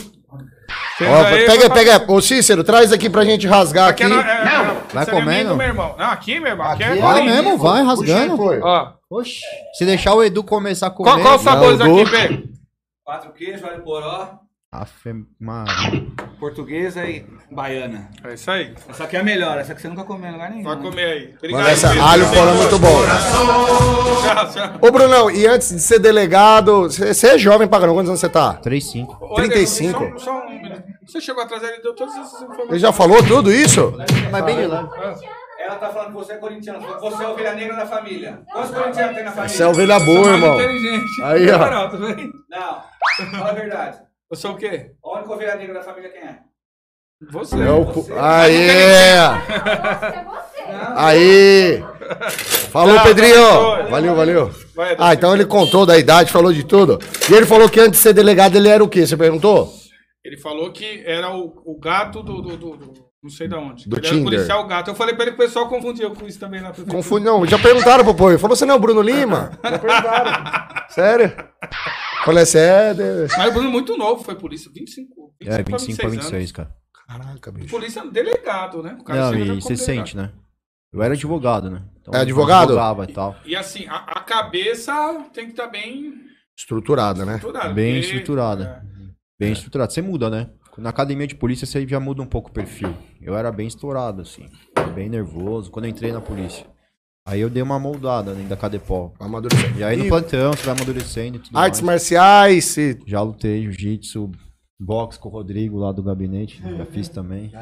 [1.01, 2.05] Ó, aí, pega, pega.
[2.13, 4.13] Ô, Cícero, traz aqui pra gente rasgar Aqui aqui.
[4.13, 5.51] é, na- é, é, Vai minha comendo?
[5.51, 5.95] do meu irmão.
[5.99, 6.67] Não, aqui, meu irmão.
[6.71, 8.37] Aqui, Aqui é é- Vai Vai mesmo, vai Puxa rasgando.
[8.37, 8.61] foi.
[8.61, 9.41] Ó, Oxi.
[9.75, 11.11] Se deixar o Edu começar a comer.
[11.11, 12.45] qual, qual os sabores Não, aqui, Bê?
[13.05, 14.39] Quatro queijos, alho poró,
[14.71, 15.11] Afe
[16.41, 18.09] portuguesa e baiana.
[18.25, 18.75] É isso aí.
[18.89, 20.65] Essa aqui é a melhor, essa aqui você nunca comeu em lugar nenhum.
[20.65, 20.83] Vai né?
[20.83, 21.35] comer aí.
[21.37, 23.03] Obrigado, Mano, essa alho poró é muito bom.
[24.23, 24.79] Tchau, tchau.
[24.81, 28.55] Ô, Brunão, e antes de ser delegado, você é jovem caramba, quantos anos você tá?
[28.55, 29.19] 3-5.
[29.21, 30.05] Ô, 35?
[30.05, 30.72] Ederson, Só, só um minuto.
[31.13, 32.71] Você chegou atrás, ele deu todas essas informações.
[32.71, 33.93] Ele já falou tudo isso?
[34.31, 34.89] Mas bem de lá.
[35.59, 38.41] Ela tá falando que você é corintiano, você é ovelha negra da família.
[38.51, 39.55] Quantos corintianos tem na família?
[39.55, 40.55] Você é ovelha boa, mais irmão.
[40.55, 41.23] inteligente.
[41.23, 41.59] Aí, ó.
[41.71, 42.31] Não, bem?
[42.49, 42.83] Não,
[43.31, 43.99] fala a verdade.
[44.31, 44.93] Eu sou o quê?
[45.05, 46.39] A única ovelha negra da família quem é?
[47.31, 47.61] Você.
[47.61, 48.07] É o cu...
[48.19, 49.19] Aê!
[50.97, 51.85] Aí!
[52.73, 53.35] Falou, Tá, Pedrinho!
[53.37, 54.51] tá, Valeu, valeu.
[54.99, 56.99] Ah, então ele contou da idade, falou de tudo.
[57.31, 59.07] E ele falou que antes de ser delegado ele era o quê?
[59.07, 59.82] Você perguntou?
[60.25, 63.89] Ele falou que era o, o gato do, do, do- do- Não sei da onde.
[63.89, 64.33] Do ele era Tinder.
[64.33, 64.91] policial gato.
[64.91, 66.97] Eu falei pra ele que o pessoal confundia com isso também na prefeitura.
[66.97, 68.39] Confunde, não, já perguntaram pro povo.
[68.39, 69.51] Falou, você não é o Bruno Lima?
[69.63, 70.85] Já perguntaram.
[70.91, 71.33] Sério?
[72.25, 72.95] Falei, você é.
[73.37, 74.71] Mas o Bruno é muito novo, foi polícia.
[74.73, 75.35] 25.
[75.45, 76.53] É, 25 pra 26, anos.
[76.53, 76.75] cara.
[77.09, 77.69] Caraca, bicho.
[77.69, 78.97] Polícia delegado, né?
[79.01, 80.31] O cara Não, e você sente, né?
[80.93, 81.83] Eu era advogado, né?
[82.01, 82.65] Então, É advogado?
[82.79, 83.37] advogava e tal.
[83.45, 84.93] E assim, a, a cabeça
[85.33, 86.15] tem que estar bem
[86.57, 87.37] Estruturada, né?
[87.37, 87.73] estruturada.
[87.75, 88.85] Bem porque- estruturada.
[89.43, 89.93] Bem estruturado.
[89.93, 90.49] Você muda, né?
[90.79, 92.95] Na academia de polícia você já muda um pouco o perfil.
[93.21, 94.47] Eu era bem estourado, assim.
[94.95, 95.71] Bem nervoso.
[95.71, 96.67] Quando eu entrei na polícia.
[97.27, 99.15] Aí eu dei uma moldada dentro da Cadepol.
[99.21, 99.79] Amadurecendo.
[99.79, 102.03] E aí no plantão você vai amadurecendo e tudo Artes mais.
[102.03, 102.77] marciais.
[102.77, 102.99] E...
[103.07, 104.31] Já lutei jiu-jitsu,
[104.81, 106.61] boxe com o Rodrigo lá do gabinete.
[106.77, 107.53] Já fiz também.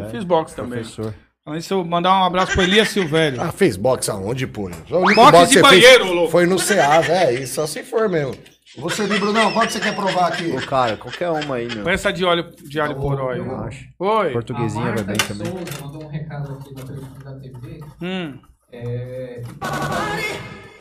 [0.00, 0.80] Eu fiz boxe também.
[0.80, 1.14] Professor.
[1.42, 3.40] Então, isso eu mandar um abraço pro Elias Silvério.
[3.40, 4.70] Ah, fez boxe aonde, pô?
[4.88, 6.30] Boxe boxe de banheiro, fez louco.
[6.30, 8.36] Foi no Ceasa, é isso, só se for mesmo.
[8.78, 10.50] Você, Brunão, qual que você quer provar aqui?
[10.50, 11.84] Ô, cara, qualquer uma aí, meu.
[11.84, 13.38] Põe essa de óleo de alho poró aí.
[13.38, 13.86] Eu acho.
[13.98, 14.32] Oi.
[14.32, 15.46] Portuguesinha vai bem também.
[15.46, 17.80] Souza mandou um recado aqui no telefone da TV.
[18.00, 18.38] Hum.
[18.72, 19.42] É,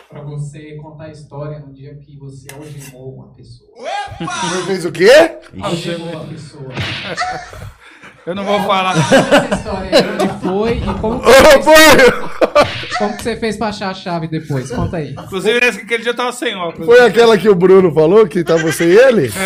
[0.10, 3.70] Pra você contar a história no dia que você algemou uma pessoa.
[4.20, 5.40] Você fez o quê?
[5.62, 6.70] Algemou a pessoa.
[8.26, 8.96] Eu não vou falar.
[8.98, 12.51] Essa história aí, onde foi e como, que Ô, foi!
[13.02, 14.70] Como que você fez pra achar a chave depois?
[14.72, 15.12] Conta aí.
[15.12, 16.86] Inclusive, esse- aquele dia eu tava sem óculos.
[16.86, 19.30] Foi aquela que o Bruno falou que tava você e ele?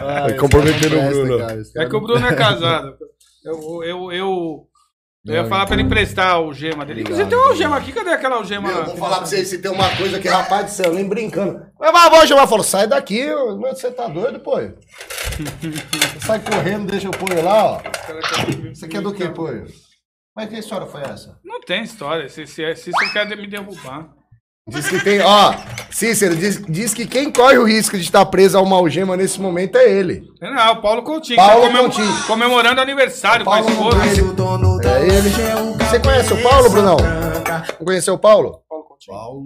[0.00, 1.36] Ah, comprometendo o Bruno.
[1.36, 2.96] presta, cara, É cara que o Bruno é casado.
[3.44, 4.66] Eu, eu, eu,
[5.26, 7.02] eu ia falar pra ele emprestar a algema dele.
[7.02, 7.92] Inclusive, tem uma algema aqui.
[7.92, 8.68] Cadê aquela algema?
[8.70, 11.60] Eu vou falar pra vocês se tem uma coisa que, rapaz do céu, nem brincando.
[11.78, 13.24] Mas a avó já falou: sai daqui,
[13.60, 14.56] mas você tá doido, pô?
[14.56, 14.74] Você
[16.26, 17.80] sai correndo, deixa o poio lá, ó.
[18.72, 19.66] Isso aqui é do que, poio?
[20.36, 21.38] Mas que história foi essa?
[21.44, 22.28] Não tem história.
[22.28, 24.08] Se, se, se você quer me derrubar.
[24.68, 25.54] Diz que tem, ó,
[25.92, 29.40] Cícero, diz, diz que quem corre o risco de estar preso a uma algema nesse
[29.40, 30.24] momento é ele.
[30.42, 31.36] Não, é o Paulo Coutinho.
[31.36, 32.26] Paulo tá comem- Coutinho.
[32.26, 33.98] Comemorando aniversário com a Paulo esposa.
[34.22, 34.80] Coutinho.
[34.90, 35.30] É ele.
[35.84, 36.96] Você conhece o Paulo, Brunão?
[37.78, 38.60] Não conheceu o Paulo?
[39.06, 39.44] Paulo.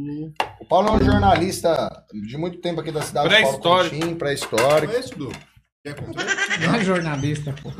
[0.59, 1.91] O Paulo é um jornalista
[2.29, 3.29] de muito tempo aqui da cidade.
[3.29, 3.95] Paulo Pré-histórico.
[3.97, 4.93] Coutinho, Pré-histórico.
[5.85, 7.71] Não é jornalista, pô.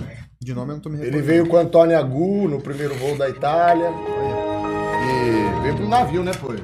[0.41, 1.27] De nome eu não tô me Ele recordando.
[1.27, 3.91] veio com o Antônio Agu no primeiro voo da Itália.
[3.91, 6.55] E veio pro navio, né, pô?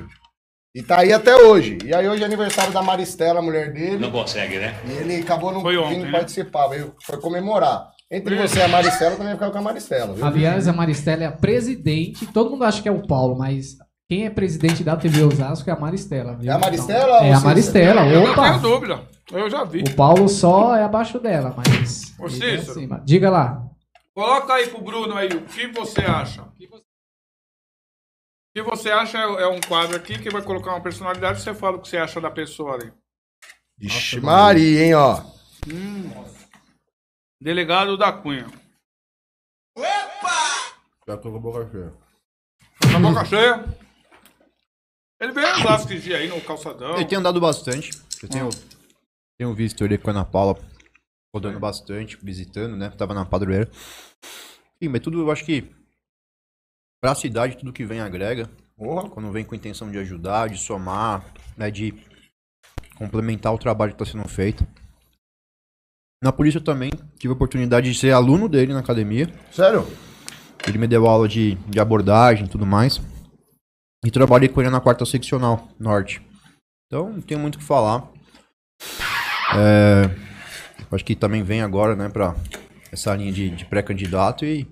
[0.74, 1.76] E tá aí até hoje.
[1.84, 3.98] E aí hoje é aniversário da Maristela, a mulher dele.
[3.98, 4.78] Não consegue, né?
[4.86, 6.12] E ele acabou não Foi ontem, vindo né?
[6.12, 7.88] participar, veio foi comemorar.
[8.10, 10.14] Entre você e a Maristela, eu também ficava com a Maristela.
[10.14, 10.24] Viu?
[10.24, 12.24] Aliás, a Maristela é a presidente.
[12.26, 13.76] Todo mundo acha que é o Paulo, mas
[14.08, 16.36] quem é presidente da TV Osasco é a Maristela.
[16.36, 16.50] Viu?
[16.50, 18.06] É a Maristela É ou a Maristela.
[18.06, 18.58] Eu não tenho Opa!
[18.58, 19.08] dúvida.
[19.32, 19.82] Eu já vi.
[19.82, 22.14] O Paulo só é abaixo dela, mas.
[22.18, 22.70] Ô, é Cícero.
[22.70, 23.02] acima.
[23.04, 23.68] Diga lá.
[24.14, 26.42] Coloca aí pro Bruno aí o que você acha.
[26.42, 26.52] O
[28.54, 31.52] que você, acha é, é um quadro aqui que vai colocar uma personalidade e você
[31.52, 32.90] fala o que você acha da pessoa ali.
[33.78, 35.22] Ixi, Maria, hein, ó.
[37.38, 38.46] Delegado da Cunha.
[41.06, 41.92] Já tô com a boca cheia.
[42.90, 43.85] Com a boca cheia.
[45.20, 46.96] Ele veio em Osasco esse dia aí no calçadão.
[46.96, 47.90] Ele tem andado bastante.
[48.22, 48.50] Eu tenho,
[49.38, 50.58] tenho visto ele com a Ana Paula
[51.34, 52.90] rodando bastante, visitando, né?
[52.90, 53.68] Tava na padroeira.
[54.82, 55.70] Sim, mas tudo eu acho que
[57.00, 58.50] pra cidade, tudo que vem agrega.
[58.76, 59.08] Porra.
[59.08, 61.24] Quando vem com intenção de ajudar, de somar,
[61.56, 61.70] né?
[61.70, 61.94] De
[62.96, 64.66] complementar o trabalho que tá sendo feito.
[66.22, 69.32] Na polícia eu também tive a oportunidade de ser aluno dele na academia.
[69.50, 69.86] Sério?
[70.66, 73.00] Ele me deu aula de, de abordagem e tudo mais.
[74.06, 76.22] E trabalhei com ele na quarta seccional norte.
[76.86, 78.04] Então, não tenho muito o que falar.
[79.56, 80.10] É,
[80.92, 82.34] acho que também vem agora, né, pra
[82.92, 84.66] essa linha de, de pré-candidato e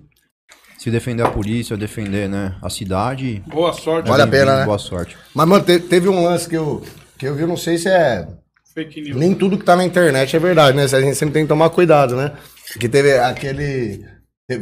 [0.77, 3.43] se defender a polícia, defender, né, a cidade.
[3.47, 4.09] Boa sorte.
[4.09, 4.65] Vale a pena, né?
[4.65, 5.17] Boa sorte.
[5.33, 6.83] Mas, mano, te- teve um lance que eu,
[7.17, 8.27] que eu vi, não sei se é.
[8.73, 9.15] Fake news.
[9.17, 10.83] Nem tudo que tá na internet é verdade, né?
[10.83, 12.33] A gente sempre tem que tomar cuidado, né?
[12.79, 14.05] Que teve aquele.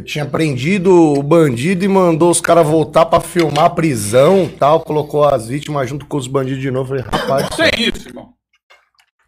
[0.05, 4.79] Tinha prendido o bandido e mandou os caras voltar pra filmar a prisão tal.
[4.79, 6.89] Colocou as vítimas junto com os bandidos de novo.
[6.89, 7.47] Falei, rapaz.
[7.55, 7.69] céu.
[7.69, 8.33] Tem isso, irmão.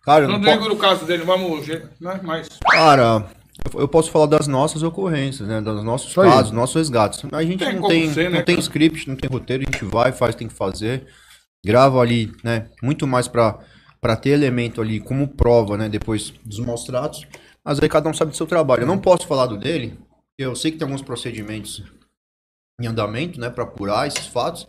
[0.06, 1.68] Cara, eu Não não digo no caso dele, vamos.
[1.68, 2.20] Né?
[2.24, 2.48] Mas.
[2.72, 3.26] Cara,
[3.74, 5.60] eu- posso falar das nossas ocorrências, né?
[5.60, 6.30] Dos nossos Isso aí.
[6.30, 7.22] casos, nossos resgates.
[7.34, 8.60] A gente Tem não tem, ser, né, não tem cara?
[8.62, 11.06] script, não tem roteiro, a gente vai, faz, tem que fazer.
[11.66, 12.68] Grava ali, né?
[12.82, 13.60] Muito mais pra,
[14.00, 15.90] pra ter elemento ali como prova, né?
[15.90, 17.26] Depois dos maus tratos.
[17.66, 18.84] Mas aí cada um sabe do seu trabalho.
[18.84, 19.98] Eu não posso falar do dele,
[20.38, 21.84] eu sei que tem alguns procedimentos
[22.82, 23.50] em andamento, né?
[23.50, 24.68] Pra apurar esses fatos.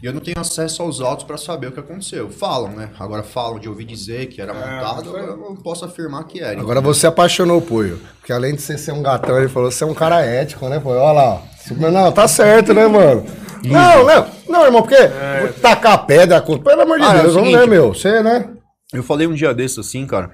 [0.00, 2.30] E eu não tenho acesso aos autos pra saber o que aconteceu.
[2.30, 2.90] Falam, né?
[2.98, 5.08] Agora falam de ouvir dizer que era montado, aí.
[5.08, 6.60] agora eu não posso afirmar que era.
[6.60, 8.00] Agora você apaixonou o Puio.
[8.20, 10.78] Porque além de você ser um gatão, ele falou, você é um cara ético, né,
[10.78, 10.96] Puio?
[10.96, 11.90] Olha lá, ó.
[11.90, 13.26] Não, tá certo, né, mano?
[13.64, 14.96] Não, não, não, irmão, porque
[15.40, 17.92] vou tacar pedra, com- pelo amor de Ah, é Deus, vamos seguinte, ver, meu.
[17.92, 18.48] Você, né?
[18.92, 20.30] Eu falei um dia desses assim, cara.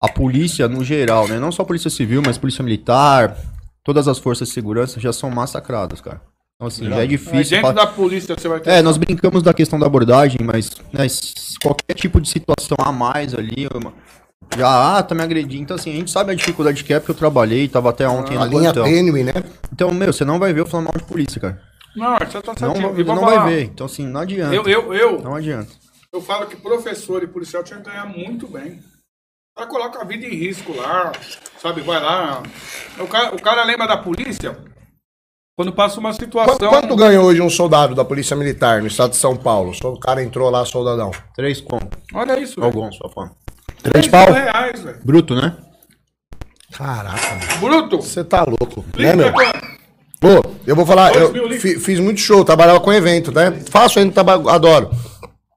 [0.00, 1.38] A polícia, no geral, né?
[1.38, 3.36] Não só a polícia civil, mas polícia militar,
[3.84, 6.20] todas as forças de segurança já são massacradas, cara.
[6.56, 7.56] Então, assim, já é Mas difícil.
[7.56, 8.70] dentro da polícia você vai ter.
[8.70, 11.06] É, nós brincamos da questão da abordagem, mas né,
[11.60, 13.92] qualquer tipo de situação a mais ali, uma-
[14.56, 15.62] já, ah, tá me agredindo.
[15.62, 18.36] Então, assim, a gente sabe a dificuldade que é, porque eu trabalhei, tava até ontem
[18.36, 18.84] A no linha plantão.
[18.84, 19.32] tênue, né?
[19.72, 21.60] Então, meu, você não vai ver eu falando mal de polícia, cara.
[21.96, 23.00] Não, você tá Não, certinho.
[23.00, 23.64] E não vamos vai ver.
[23.64, 24.54] Então, assim, não adianta.
[24.54, 25.68] Eu, eu, eu, Não adianta.
[26.12, 28.78] eu falo que professor e policial tinha que ganhar muito bem.
[29.54, 31.12] O cara coloca a vida em risco lá,
[31.60, 31.82] sabe?
[31.82, 32.42] Vai lá.
[32.98, 34.56] O cara, o cara lembra da polícia
[35.56, 36.56] quando passa uma situação.
[36.56, 39.72] Quanto, quanto ganha hoje um soldado da Polícia Militar no estado de São Paulo?
[39.84, 41.10] O cara entrou lá, soldadão.
[41.36, 41.98] Três conto.
[42.14, 42.54] Olha isso.
[42.56, 42.66] velho.
[42.66, 43.32] Alguns, só falando.
[43.82, 44.24] Três Três pau?
[44.32, 45.00] mil reais, velho.
[45.04, 45.54] Bruto, né?
[46.72, 47.58] Caraca.
[47.60, 47.96] Bruto.
[48.00, 49.32] Você tá louco, né, meu?
[50.18, 53.50] Pô, eu vou falar, eu fi- fiz muito show, trabalhava com evento, né?
[53.68, 54.88] Faço ainda, adoro.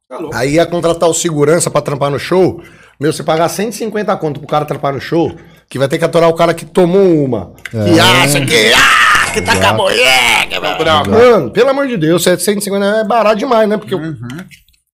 [0.10, 0.36] Tá louco.
[0.36, 2.62] Aí ia contratar o segurança pra trampar no show.
[3.00, 5.36] Meu, você pagar 150 conto pro cara trampar no show,
[5.70, 7.54] que vai ter que atorar o cara que tomou uma.
[7.70, 10.48] Que acha que, ah, que tá com a mulher.
[10.50, 11.12] que vai- Tá bravo.
[11.12, 13.78] Mano, pelo amor de Deus, 150 é barato demais, né?
[13.78, 14.16] Porque o-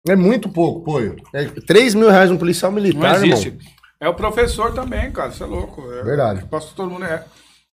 [0.08, 1.00] É muito pouco, pô.
[1.36, 3.48] É 3 mil reais um policial Não militar, existe.
[3.50, 3.62] irmão.
[4.02, 5.30] É o professor também, cara.
[5.30, 5.84] Isso é louco.
[5.92, 6.46] É, Verdade.
[6.46, 7.24] Passo todo mundo é.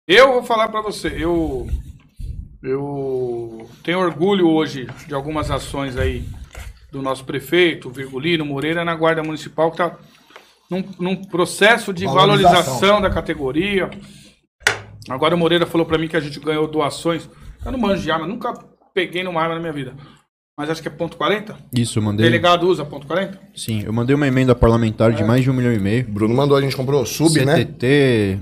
[0.08, 1.10] Eu vou falar pra você.
[1.18, 1.68] Eu
[2.64, 6.24] eu tenho orgulho hoje de algumas ações aí
[6.92, 9.92] do nosso prefeito, Virgulino Moreira, na Guarda Municipal, que tá
[10.70, 12.52] num, num processo de Valorização.
[12.64, 13.90] valorização da categoria.
[15.10, 17.30] Agora o Moreira falou pra mim que a gente ganhou doações.
[17.66, 18.54] Eu não manjo de arma, nunca
[18.94, 19.94] peguei numa arma na minha vida.
[20.58, 21.58] Mas acho que é ponto 40.
[21.76, 22.26] Isso, eu mandei.
[22.26, 23.40] Delegado usa ponto 40?
[23.56, 25.16] Sim, eu mandei uma emenda parlamentar É.
[25.16, 26.08] de mais de um milhão e meio.
[26.08, 27.56] Bruno mandou, a gente comprou sub, né?
[27.58, 28.40] CTT,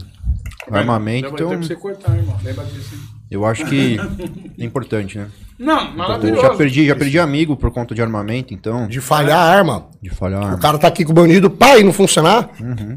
[0.69, 1.29] armamento.
[1.29, 2.37] Vai ter Então, que você cortar, irmão.
[2.43, 3.01] Lembra disso, hein?
[3.31, 3.97] Eu acho que
[4.59, 5.27] é importante, né?
[5.57, 6.41] Não, maravilhoso.
[6.41, 9.87] já perdi, já perdi amigo por conta de armamento, então, De falhar a arma.
[10.01, 10.59] de falhar a O arma.
[10.59, 12.49] cara tá aqui com o bandido, pai, não funcionar?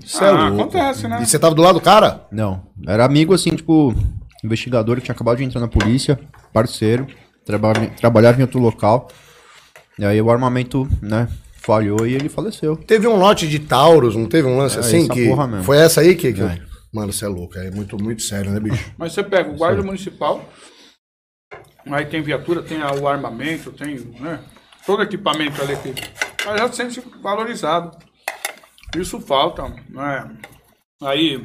[0.03, 0.63] Isso é Ah, louco.
[0.63, 1.21] acontece, né?
[1.23, 2.23] E você tava do lado do cara?
[2.33, 3.95] Não, era amigo assim, tipo,
[4.43, 6.19] investigador que tinha acabado de entrar na polícia,
[6.55, 7.07] parceiro,
[7.45, 9.09] traba trabalhava em outro local.
[9.99, 11.29] E aí o armamento, né,
[11.61, 12.77] falhou e ele faleceu.
[12.77, 15.05] Teve um lote de Taurus, não teve um lance É, assim?
[15.05, 15.65] essa que porra mesmo.
[15.65, 16.33] Foi essa aí que.
[16.33, 16.59] que- É.
[16.95, 18.93] Mano, você é louco, é muito, muito sério, né, bicho?
[18.97, 20.49] Mas você pega o guarda municipal,
[21.91, 24.41] aí tem viatura, tem a- o armamento, tem né,
[24.87, 25.89] todo equipamento ali que
[26.49, 27.99] aí já se sente valorizado.
[28.97, 30.37] Isso falta, né?
[31.03, 31.45] Aí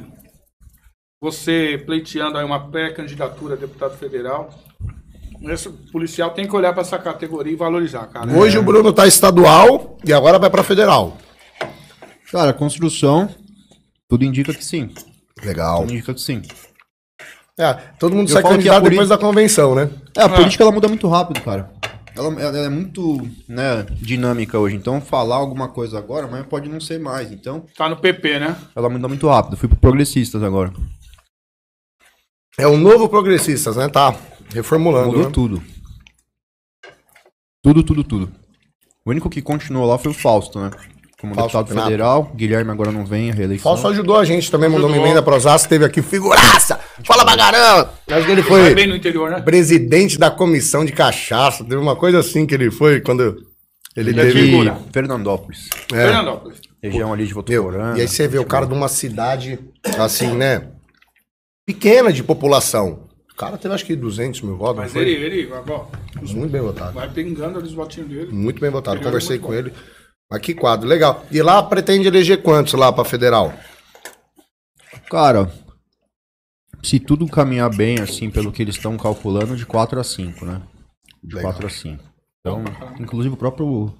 [1.20, 4.54] você pleiteando aí uma pré-candidatura a deputado federal,
[5.42, 8.30] esse policial tem que olhar para essa categoria e valorizar, cara.
[8.32, 11.18] Hoje o Bruno tá estadual e agora vai pra federal.
[12.30, 13.28] Cara, construção,
[14.08, 14.94] tudo indica que sim.
[15.42, 15.80] Legal.
[15.80, 16.42] Tudo indica que sim.
[17.58, 19.90] É, todo mundo Eu sai candidato depois da convenção, né?
[20.16, 21.70] É, a política ela muda muito rápido, cara.
[22.16, 24.76] Ela, ela é muito né, dinâmica hoje.
[24.76, 27.30] Então, falar alguma coisa agora, mas pode não ser mais.
[27.30, 28.56] Então, Tá no PP, né?
[28.74, 29.56] ela muda muito rápido.
[29.56, 30.72] Fui pro progressistas agora.
[32.58, 33.88] É o novo Progressistas, né?
[33.88, 34.14] Tá
[34.52, 35.08] reformulando.
[35.08, 35.30] Mudou né?
[35.30, 35.62] tudo.
[37.62, 38.32] Tudo, tudo, tudo.
[39.04, 40.70] O único que continuou lá foi o Fausto, né?
[41.20, 41.86] Como Fausto deputado Pinato.
[41.90, 42.32] federal.
[42.34, 43.62] Guilherme agora não vem, a reeleição.
[43.72, 46.80] Falso ajudou a gente também, mandou uma emenda pro Osasco, teve aqui figuraça!
[47.04, 47.92] Fala pra caramba!
[48.08, 49.40] Acho que ele foi bem no interior, né?
[49.42, 53.22] presidente da comissão de cachaça, teve uma coisa assim que ele foi quando
[53.96, 54.42] ele Ele é teve...
[54.46, 54.78] figura.
[54.92, 55.68] Fernandópolis.
[55.92, 56.06] É.
[56.06, 56.58] Fernandópolis.
[56.82, 57.98] Região ali de Meu, Votuporanga.
[57.98, 59.58] e aí você vê o cara de uma cidade,
[59.98, 60.68] assim, né?
[61.66, 63.04] Pequena de população.
[63.30, 64.76] O cara teve acho que 200 mil votos.
[64.76, 65.84] Mas ele, ele, ó,
[66.22, 66.92] Muito bem votado.
[66.94, 68.32] vai pingando ali os votinhos dele.
[68.32, 69.00] Muito bem votado.
[69.00, 69.76] Conversei com muito ele.
[70.30, 71.24] Mas que quadro, legal.
[71.30, 73.52] E lá pretende eleger quantos lá pra federal?
[75.10, 75.50] Cara,
[76.82, 80.62] se tudo caminhar bem, assim, pelo que eles estão calculando, de 4 a 5, né?
[81.22, 81.52] De Legal.
[81.52, 82.04] 4 a 5.
[82.40, 82.64] Então,
[82.98, 83.92] inclusive o próprio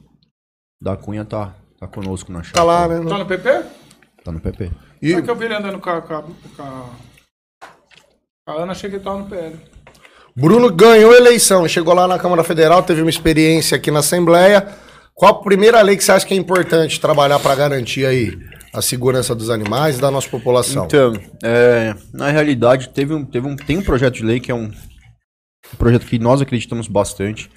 [0.80, 2.54] da Cunha tá, tá conosco na chave.
[2.54, 3.08] Tá lá, né?
[3.08, 3.64] Tá no PP?
[4.24, 4.70] Tá no PP.
[5.02, 6.90] E É que eu vi ele andando com a, com a, com a-
[8.46, 9.56] a Ana, achei que ele tava no PL.
[10.36, 14.68] Bruno ganhou a eleição, chegou lá na Câmara Federal, teve uma experiência aqui na Assembleia.
[15.20, 18.38] Qual a primeira lei que você acha que é importante trabalhar para garantir aí
[18.72, 20.86] a segurança dos animais e da nossa população?
[20.86, 21.12] Então,
[21.44, 24.64] é, na realidade, teve um, teve um, tem um projeto de lei que é um,
[24.64, 27.50] um projeto que nós acreditamos bastante,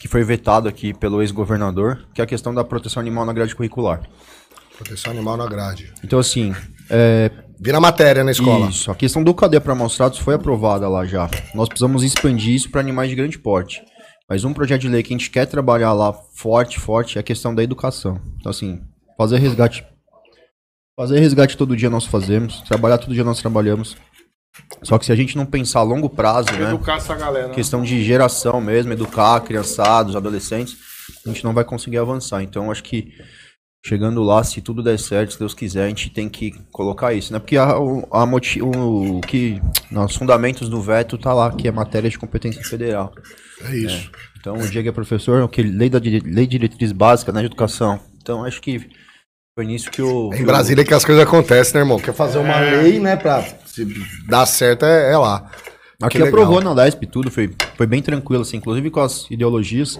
[0.00, 3.54] que foi vetado aqui pelo ex-governador, que é a questão da proteção animal na grade
[3.54, 4.02] curricular.
[4.76, 5.92] Proteção animal na grade.
[6.02, 6.52] Então, assim,
[6.90, 8.68] é, Vira matéria na escola.
[8.68, 11.30] Isso, a questão do cadeia para maus-tratos foi aprovada lá já.
[11.54, 13.80] Nós precisamos expandir isso para animais de grande porte.
[14.28, 17.24] Mas um projeto de lei que a gente quer trabalhar lá forte, forte, é a
[17.24, 18.20] questão da educação.
[18.38, 18.82] Então, assim,
[19.16, 19.84] fazer resgate.
[20.98, 23.96] Fazer resgate todo dia nós fazemos, trabalhar todo dia nós trabalhamos.
[24.82, 26.70] Só que se a gente não pensar a longo prazo, né?
[26.70, 27.48] Educar essa galera.
[27.48, 27.54] né?
[27.54, 30.76] Questão de geração mesmo, educar criançados, adolescentes,
[31.24, 32.42] a gente não vai conseguir avançar.
[32.42, 33.12] Então, acho que
[33.86, 37.32] chegando lá, se tudo der certo, se Deus quiser, a gente tem que colocar isso,
[37.32, 37.38] né?
[37.38, 37.74] Porque a,
[38.10, 42.18] a moti- o, o que nos fundamentos do veto tá lá, que é matéria de
[42.18, 43.12] competência federal.
[43.64, 44.10] É isso.
[44.40, 48.00] Então, o Diego é professor, o que lei da lei de diretriz básica na educação.
[48.20, 48.88] Então, acho que
[49.56, 51.98] foi nisso que o É em Brasília que as coisas acontecem, né, irmão?
[51.98, 53.86] Quer fazer uma lei, né, pra se
[54.28, 55.50] dar certo é, é lá.
[56.02, 59.98] Aqui aprovou na LESP e tudo, foi, foi bem tranquilo, assim, inclusive com as ideologias,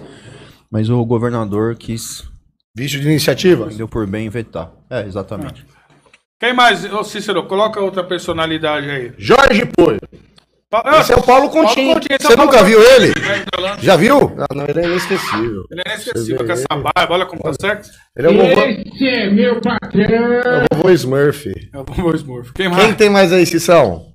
[0.69, 2.23] mas o governador quis,
[2.77, 3.65] Visto de iniciativa?
[3.67, 4.71] deu por bem vetar.
[4.89, 5.65] É, exatamente.
[6.39, 6.85] Quem mais?
[6.93, 9.11] Ô Cícero, coloca outra personalidade aí.
[9.17, 9.97] Jorge Poi.
[10.69, 11.93] Pa- Esse é o Paulo Continho.
[11.93, 13.13] Coutinho, esse é Você nunca viu ele?
[13.13, 13.77] Coutinho.
[13.83, 14.35] Já viu?
[14.37, 15.63] Ah, não, ele é inesquecível.
[15.71, 17.89] Ele é inesquecível com essa barba, olha como tá sexy.
[18.15, 20.03] Ele é o vovô, Esse é meu patrão.
[20.03, 21.49] é o vovô Smurf.
[21.73, 22.51] É o Vovô Smurf.
[22.53, 22.95] Quem Quem mais?
[22.97, 24.11] tem mais aí, Cissão?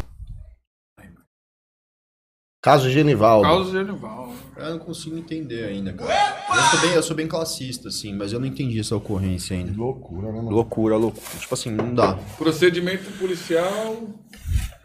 [2.62, 3.42] Caso Genivaldo.
[3.48, 4.32] Carlos Genival.
[4.56, 6.36] Eu não consigo entender ainda, cara.
[6.54, 9.72] Eu sou, bem, eu sou bem classista, assim, mas eu não entendi essa ocorrência ainda.
[9.76, 10.50] Loucura, né, mano?
[10.50, 11.26] Loucura, loucura.
[11.38, 12.18] Tipo assim, não dá.
[12.36, 13.96] Procedimento policial.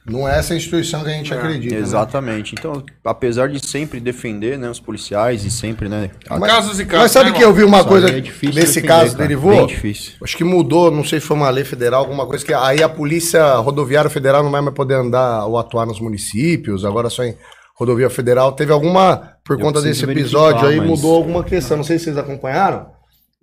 [0.09, 1.75] Não é essa instituição que a gente acredita.
[1.75, 1.81] né?
[1.81, 2.55] Exatamente.
[2.57, 6.11] Então, apesar de sempre defender né, os policiais e sempre, né?
[6.29, 7.03] Há casos e casos.
[7.03, 9.27] Mas sabe né, que eu vi uma coisa é difícil nesse defender, caso cara.
[9.27, 9.51] derivou?
[9.51, 10.13] Bem difícil.
[10.23, 12.87] Acho que mudou, não sei se foi uma lei federal, alguma coisa que aí a
[12.87, 17.35] polícia rodoviária federal não vai mais poder andar ou atuar nos municípios, agora só em
[17.77, 18.51] rodovia federal.
[18.53, 21.77] Teve alguma, por Eu conta desse episódio aí, mas- mudou alguma questão.
[21.77, 22.87] Não sei se vocês acompanharam,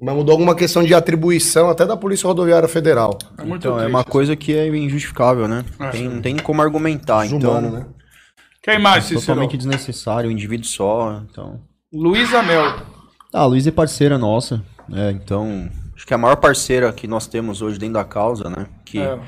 [0.00, 3.16] mas mudou alguma questão de atribuição até da Polícia Rodoviária Federal.
[3.38, 3.94] É muito Então, é triste.
[3.94, 5.64] uma coisa que é injustificável, né?
[5.92, 7.26] Tem, não tem como argumentar.
[7.26, 7.86] Então, Desumano, né?
[8.62, 9.20] Quem mais, Cícero?
[9.20, 11.22] totalmente desnecessário, um indivíduo só.
[11.30, 11.60] Então.
[11.92, 12.62] Luísa Mel.
[13.32, 14.62] Ah, a Luísa é parceira nossa.
[14.92, 18.48] É, então, acho que é a maior parceira que nós temos hoje dentro da causa,
[18.50, 18.66] né?
[18.84, 19.18] Que É.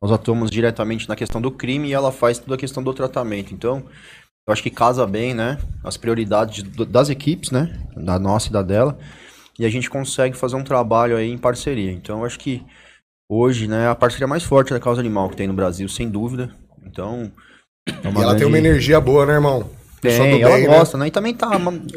[0.00, 3.52] nós atuamos diretamente na questão do crime e ela faz toda a questão do tratamento.
[3.52, 3.84] Então,
[4.46, 5.58] eu acho que casa bem, né?
[5.82, 7.76] As prioridades das equipes, né?
[7.96, 8.96] Da nossa e da dela.
[9.58, 11.90] E a gente consegue fazer um trabalho aí em parceria.
[11.90, 12.62] Então, eu acho que
[13.28, 16.08] hoje, né, é a parceria mais forte da causa animal que tem no Brasil, sem
[16.08, 16.50] dúvida.
[16.84, 17.32] Então,
[17.88, 19.68] é E ela tem uma grande- energia boa, né, irmão?
[20.00, 20.78] Tem, ela bem, né?
[20.78, 21.08] gosta, né?
[21.08, 21.48] E também tá,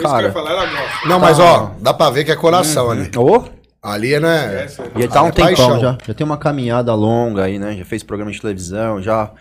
[0.01, 0.31] cara.
[0.31, 1.07] falar, ela gosta.
[1.07, 3.11] Não, mas ó, dá pra ver que é coração ali.
[3.15, 3.43] Ô,
[3.81, 4.67] Ali, né?
[4.97, 5.79] E tá um é tempão paixão.
[5.79, 5.97] já.
[6.05, 7.75] Já tem uma caminhada longa aí, né?
[7.77, 9.31] Já fez programa de televisão, já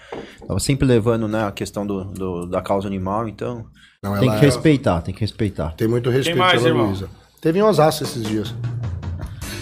[0.46, 3.66] tava sempre levando, né, a questão do, do- da causa animal, então
[4.02, 5.74] Não, tem que é- respeitar, tem que respeitar.
[5.76, 6.82] Tem muito respeito mais, pela?
[6.84, 7.08] Luísa.
[7.40, 8.54] Teve em Osasco esses dias.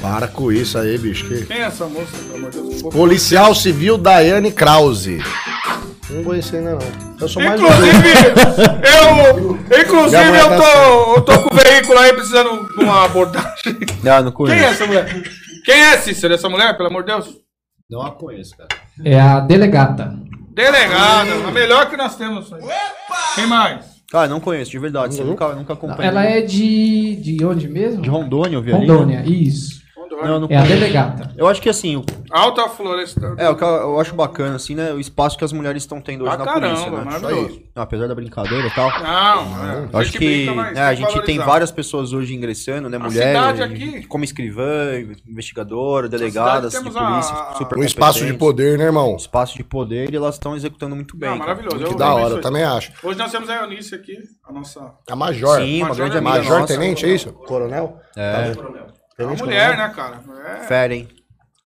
[0.02, 1.26] Para com isso aí, bicho.
[1.26, 2.82] que- Quem é essa moça, pelo amor de Deus?
[2.82, 5.18] Policial Civil Daiane Krause.
[6.10, 6.78] Não conheci ainda não.
[7.20, 8.08] Eu sou mais Inclusive,
[8.94, 13.46] eu, inclusive eu, tá tô, eu tô com o veículo aí precisando de uma abordagem.
[14.08, 14.64] Ah, não Quem é conheço.
[14.64, 15.22] essa mulher?
[15.64, 17.38] Quem é Cícero, essa mulher, pelo amor de Deus?
[17.90, 18.68] Não a conheço, cara.
[19.04, 20.16] É a delegata.
[20.50, 22.50] Delegada, a melhor que nós temos.
[23.34, 23.96] Quem mais?
[24.10, 25.14] Cara, não conheço, de verdade.
[25.14, 26.06] Você nunca, nunca acompanhei.
[26.06, 27.16] Ela é de.
[27.16, 28.00] de onde mesmo?
[28.00, 28.86] de Rondônia, eu vi ali.
[28.86, 29.75] Rondônia, isso.
[30.24, 31.30] Não, não É a delegata.
[31.36, 33.34] Eu acho que assim, o- Alta Floresta.
[33.36, 34.92] é, o que eu, eu acho bacana, assim, né?
[34.92, 37.04] O espaço que as mulheres estão tendo hoje Ah, na caramba, polícia, né?
[37.04, 37.62] maravilhoso.
[37.74, 38.88] Não, apesar da brincadeira e tal.
[39.00, 41.44] Não, é, Eu acho que né, a tem gente tem valorizar.
[41.44, 42.96] várias pessoas hoje ingressando, né?
[42.96, 44.64] A Mulheres, cidade aqui- como escrivã,
[45.28, 49.16] investigadora, delegadas de polícia, a- super Um espaço de poder, né, irmão?
[49.16, 51.28] espaço de poder e elas estão executando muito bem.
[51.30, 51.50] Não, cara.
[51.50, 51.84] maravilhoso.
[51.84, 52.92] Que eu da hora, eu também acho.
[53.02, 54.16] Hoje nós temos a Eunice aqui,
[54.48, 54.92] a nossa.
[55.10, 55.60] A Major.
[55.60, 56.66] Sim, uma grande é amiga Major.
[56.66, 57.32] Tenente, é isso?
[57.32, 57.98] Coronel?
[58.16, 58.52] É,
[59.18, 59.88] É uma mulher, coronel.
[59.88, 60.20] né, cara?
[60.60, 60.64] É.
[60.66, 61.08] fera, hein?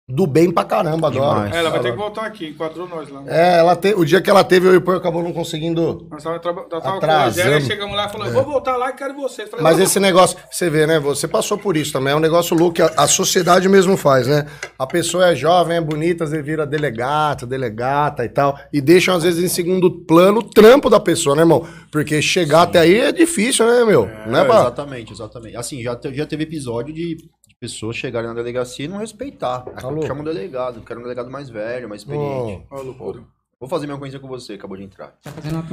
[0.09, 1.35] Do bem pra caramba, adoro.
[1.37, 1.55] Demais.
[1.55, 3.23] É, ela vai ter que voltar aqui, enquadrou nós lá.
[3.27, 3.95] É, ela te...
[3.95, 6.09] o dia que ela teve, eu e o Pô acabou não conseguindo.
[6.11, 7.31] Nós tava, nós tava com a
[7.61, 9.49] chegamos lá e falou, eu vou voltar lá e quero vocês.
[9.49, 10.99] Falei, Mas esse negócio, você vê, né?
[10.99, 12.13] Você passou por isso também.
[12.13, 14.45] É um negócio louco que a, a sociedade mesmo faz, né?
[14.77, 18.59] A pessoa é jovem, é bonita, você vira delegata, delegata e tal.
[18.73, 21.65] E deixam, às vezes, em segundo plano o trampo da pessoa, né, irmão?
[21.93, 24.11] Porque chegar até aí é difícil, né, meu?
[24.27, 24.61] não é É, pra...
[24.63, 25.57] Exatamente, exatamente.
[25.57, 27.17] Assim, já, te- já teve episódio de
[27.63, 29.61] pessoas chegarem na delegacia e não respeitar.
[29.61, 30.05] Tá louco.
[30.07, 32.67] Chama um delegado, quero um delegado mais velho, mais experiente.
[32.71, 33.23] Loucura.
[33.61, 35.13] Vou fazer minha coisa com você, acabou de entrar.
[35.23, 35.67] Tá fazendo uma...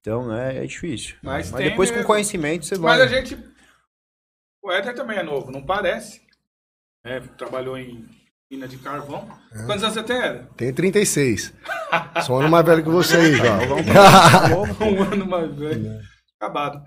[0.00, 1.14] Então, é, é difícil.
[1.22, 2.06] Mas Mas, depois com mesmo.
[2.08, 2.98] conhecimento você vai.
[2.98, 3.38] Mas a gente.
[4.60, 6.20] O Éder também é novo, não parece.
[7.04, 8.04] É, trabalhou em
[8.50, 9.28] mina de carvão.
[9.52, 9.62] É.
[9.64, 10.46] Quantos anos você tem, Éder?
[10.56, 11.54] Tem 36.
[12.26, 13.58] Sou um ano mais velho que você aí, já.
[14.84, 16.00] Um ano mais velho.
[16.40, 16.82] Acabado.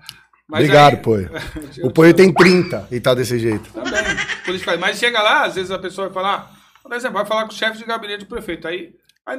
[0.48, 1.12] Mas Obrigado, aí- Pô.
[1.88, 3.72] O Pô tem 30 e tá desse jeito.
[3.72, 3.92] Também.
[3.92, 4.31] Por
[4.64, 4.78] faz.
[4.80, 6.50] Mas chega lá, às vezes a pessoa vai falar,
[6.82, 8.66] por exemplo, vai falar com o chefe de gabinete do prefeito.
[8.68, 8.94] Aí,
[9.26, 9.38] aí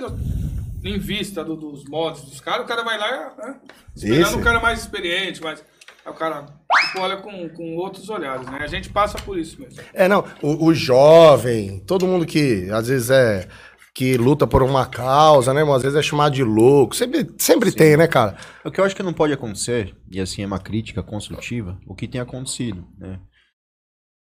[0.83, 3.59] em vista do- dos modos dos caras, o cara vai lá, né?
[3.95, 4.35] Esperando Esse?
[4.35, 5.63] um cara mais experiente, mas.
[6.05, 6.45] Aí o cara
[6.87, 8.57] tipo, olha com, com outros olhares, né?
[8.61, 9.81] A gente passa por isso mesmo.
[9.93, 13.47] É, não, o, o jovem, todo mundo que às vezes é
[13.95, 15.75] que luta por uma causa, né, irmão?
[15.75, 16.95] Às vezes é chamado de louco.
[16.95, 18.35] Sempre, sempre tem, né, cara?
[18.65, 21.93] O que eu acho que não pode acontecer, e assim é uma crítica construtiva, o
[21.95, 23.19] que tem acontecido, né?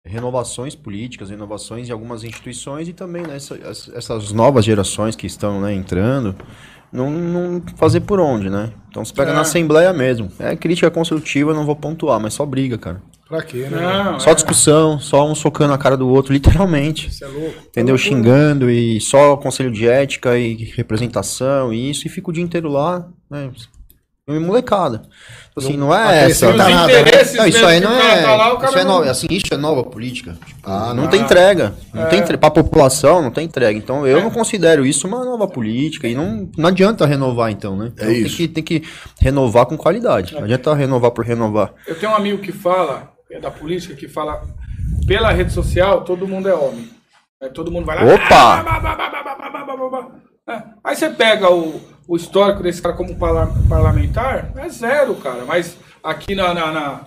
[0.03, 5.27] Renovações políticas, renovações em algumas instituições e também né, essa- ess- essas novas gerações que
[5.27, 6.35] estão né, entrando,
[6.91, 8.71] não, não fazer por onde, né?
[8.89, 9.33] Então se pega É.
[9.33, 10.31] na Assembleia mesmo.
[10.39, 13.01] É crítica construtiva, não vou pontuar, mas só briga, cara.
[13.29, 13.79] Pra quê, né?
[13.79, 14.35] Não, Só é.
[14.35, 16.33] discussão, só um socando a cara do outro,
[16.65, 17.07] literalmente.
[17.07, 17.59] Isso é louco.
[17.67, 17.95] Entendeu?
[17.97, 22.67] Xingando e só conselho de ética e representação e isso, e fica o dia inteiro
[22.69, 23.51] lá, né?
[24.31, 25.01] Filme molecada.
[25.47, 26.47] Tipo assim, não, é não é essa.
[26.47, 28.21] Tá nada, isso aí não é.
[28.21, 29.01] Tá, tá lá, isso, é não...
[29.01, 30.37] Assim, isso é nova política.
[30.45, 31.73] Tipo, ah, não, não tem entrega.
[31.93, 32.05] Não é.
[32.05, 32.37] tem entre...
[32.37, 33.77] Pra população não tem entrega.
[33.77, 34.23] Então eu é.
[34.23, 36.07] não considero isso uma nova política.
[36.07, 37.87] E não, não adianta renovar, então, né?
[37.87, 38.37] É então, é tem, isso.
[38.37, 38.81] Que, tem que
[39.19, 40.33] renovar com qualidade.
[40.33, 40.37] É.
[40.37, 41.73] Não adianta renovar por renovar.
[41.85, 44.41] Eu tenho um amigo que fala, é da política, que fala
[45.05, 46.89] pela rede social, todo mundo é homem.
[47.41, 48.13] Aí todo mundo vai lá.
[48.13, 48.65] Opa!
[50.83, 55.45] Aí você pega o o histórico desse cara como parla- parlamentar, é zero, cara.
[55.47, 57.01] Mas aqui na, na, na,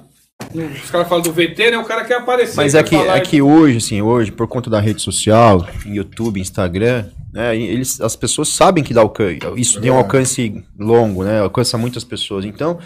[0.54, 1.76] os caras falam do VT, né?
[1.76, 2.56] O cara quer aparecer.
[2.56, 7.04] Mas é que, é que hoje, assim, hoje, por conta da rede social, YouTube, Instagram,
[7.34, 9.40] né, eles, as pessoas sabem que dá alcance.
[9.56, 11.38] Isso tem um alcance longo, né?
[11.40, 12.46] Alcança muitas pessoas.
[12.46, 12.78] Então,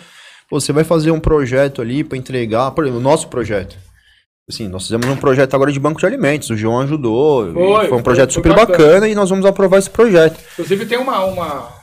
[0.50, 3.76] pô, você vai fazer um projeto ali para entregar, por exemplo, o nosso projeto.
[4.50, 7.98] Assim, nós fizemos um projeto agora de banco de alimentos, o João ajudou, Foi, foi,
[7.98, 8.78] um projeto foi super bacana.
[8.78, 9.08] bacana.
[9.08, 10.40] e nós vamos aprovar esse projeto.
[10.54, 11.77] Inclusive tem uma, uma,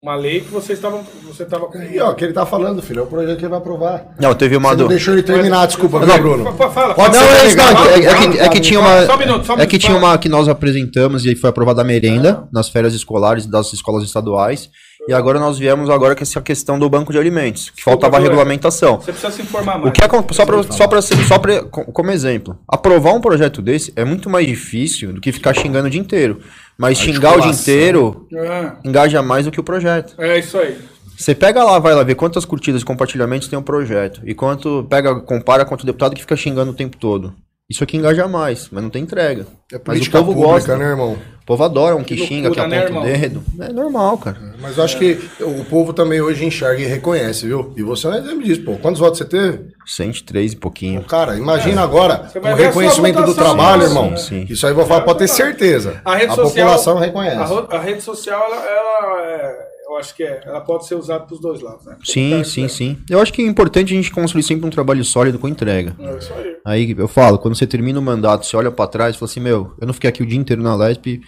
[0.00, 1.04] uma lei que vocês estavam.
[1.26, 1.82] Você estava com.
[1.82, 4.14] E ó, o que ele tá falando, filho, é o projeto que ele vai aprovar.
[4.20, 4.82] Não, teve uma Você do...
[4.82, 6.52] não deixou ele terminar, desculpa, Não, Bruno?
[6.52, 6.94] Fala, fala.
[6.94, 7.74] Pode Não, ser é, legal.
[7.74, 9.06] não, é, que- é Fala, que, é que fala, tinha uma.
[9.06, 11.50] Só um minuto, só um É que tinha uma que nós apresentamos e aí foi
[11.50, 14.70] aprovada a merenda nas férias escolares das escolas estaduais.
[15.08, 18.96] E agora nós viemos agora com essa questão do banco de alimentos, que faltava regulamentação.
[19.00, 19.88] Você precisa se informar mais.
[19.88, 23.90] O que acon- só para só ser- só pra, como exemplo, aprovar um projeto desse
[23.96, 26.40] é muito mais difícil do que ficar xingando o dia inteiro.
[26.78, 30.14] Mas xingar o dia inteiro Ah, engaja mais do que o projeto.
[30.16, 30.78] é isso aí.
[31.16, 34.20] Você pega lá, vai lá ver quantas curtidas e compartilhamentos tem um projeto.
[34.24, 37.34] E quanto pega, compara com o deputado que fica xingando o tempo todo.
[37.70, 39.42] Isso aqui engaja mais, mas não tem entrega.
[39.70, 40.76] É mas o política povo pública, gosta.
[40.78, 41.18] né, irmão?
[41.42, 43.42] O povo adora um que, Que xinga, que loucura, né, aponta o dedo.
[43.60, 44.38] É normal, cara.
[44.58, 47.74] Mas eu acho que o povo também hoje enxerga e reconhece, viu?
[47.76, 48.76] E você não é exemplo disso, pô.
[48.78, 49.66] Quantos votos você teve?
[49.84, 51.02] 103 e pouquinho.
[51.04, 53.88] Cara, imagina agora Você o a reconhecimento do trabalho, né?
[53.88, 54.16] irmão.
[54.16, 54.52] Sim, sim.
[54.52, 56.00] Isso aí eu vou falar, pode ter certeza.
[56.06, 56.66] A rede social.
[56.68, 57.52] população A, reconhece.
[57.52, 61.24] ro- a rede social, ela, ela é- eu acho que é, ela pode ser usada
[61.24, 61.96] para os dois lados, né?
[62.04, 62.98] Sim, Então, sim, é- sim.
[63.08, 65.96] Eu acho que é importante a gente construir sempre um trabalho sólido com entrega.
[65.98, 66.56] É isso aí.
[66.64, 69.40] Aí eu falo, quando você termina o mandato, você olha pra trás e fala assim,
[69.40, 71.20] meu, eu não fiquei aqui o dia inteiro na LESP,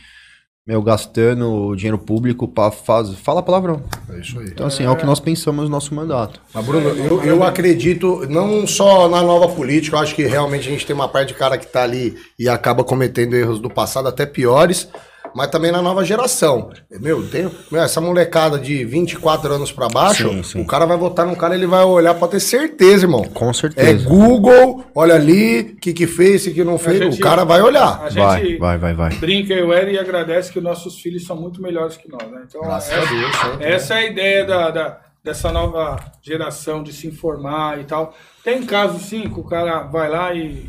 [0.67, 3.17] meu, gastando dinheiro público pra fazer.
[3.17, 3.83] Fala palavrão.
[4.11, 4.47] É isso aí.
[4.49, 6.41] Então, assim, é o que nós pensamos no nosso mandato.
[6.53, 10.71] Mas, Bruno, eu, eu acredito não só na nova política, eu acho que realmente a
[10.71, 14.07] gente tem uma parte de cara que tá ali e acaba cometendo erros do passado,
[14.07, 14.89] até piores,
[15.35, 16.71] mas também na nova geração.
[17.01, 20.61] Meu, tem, meu, essa molecada de 24 anos pra baixo, Sim, sim.
[20.61, 23.25] o cara vai votar num cara, ele vai olhar pra ter certeza, irmão.
[23.25, 24.09] Com É certeza.
[24.09, 27.63] Google, olha ali, o que que fez, o que não fez, gente- o cara vai
[27.63, 28.03] olhar.
[28.03, 29.15] A gente Vai, vai, vai, vai.
[29.17, 32.43] brinca eu e agradece que nossos filhos são muito melhores que nós, né?
[32.49, 33.73] Então, Graças essa, a Deus, sempre, né?
[33.73, 38.15] essa é a ideia da, da- dessa nova geração de se informar e tal.
[38.43, 40.65] Tem casos, sim, que o cara vai lá e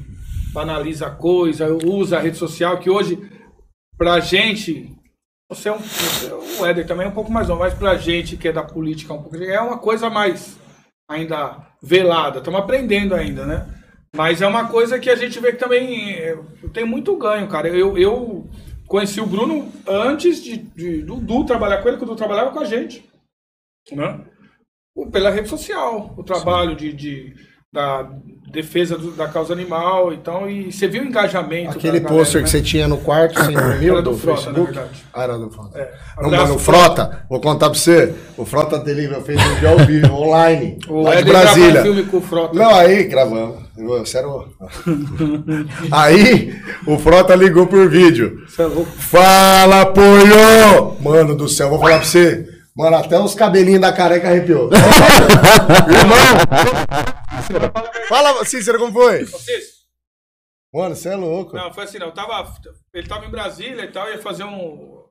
[0.53, 3.17] banaliza a coisa, usa a rede social, que hoje,
[4.01, 4.91] pra gente,
[5.47, 5.77] você é um,
[6.59, 9.13] o Éder também é um pouco mais novo, mas pra gente que é da política
[9.13, 10.57] um pouco, é uma coisa mais
[11.07, 12.39] ainda velada.
[12.39, 13.67] Estamos aprendendo ainda, né?
[14.15, 16.35] Mas é uma coisa que a gente vê que também é,
[16.73, 17.67] tem muito ganho, cara.
[17.67, 18.49] Eu, eu
[18.87, 22.49] conheci o Bruno antes de, de- do Du trabalhar com ele, que o Du trabalhava
[22.49, 23.07] com a gente.
[23.91, 24.19] Né?
[25.11, 27.35] Pela rede social, o trabalho de, de-
[27.73, 28.05] da
[28.51, 31.77] defesa do- da causa animal então, e você viu o engajamento.
[31.77, 32.43] Aquele pôster né?
[32.43, 34.73] que você tinha no quarto, você imprimiu Era do do, Frota, Facebook?
[34.75, 35.03] na verdade.
[35.13, 35.79] Ah, era do Frota.
[35.79, 35.91] É.
[36.21, 38.13] Não, mano, o Frota, vou contar pra você.
[38.35, 41.81] O Frota Delivery fez um vídeo ao vivo, online, O lá de um Brasília.
[41.81, 42.59] filme com o Frota.
[42.59, 43.61] Não, aí gravamos.
[44.05, 44.49] Sério.
[45.89, 46.53] aí
[46.85, 48.43] o Frota ligou por vídeo.
[48.49, 48.91] Você é louco.
[48.91, 50.97] Fala, polho!
[50.99, 52.45] Mano do céu, vou falar pra você.
[52.75, 54.69] Mano, até os cabelinhos da careca arrepiou.
[55.87, 57.21] Irmão!
[58.07, 59.25] Fala, Cícero, como foi?
[59.25, 59.81] Vocês?
[60.73, 61.55] Mano, você é louco.
[61.55, 62.07] Não, foi assim, não.
[62.07, 62.53] Eu tava,
[62.93, 65.03] ele tava em Brasília e tal, ia fazer um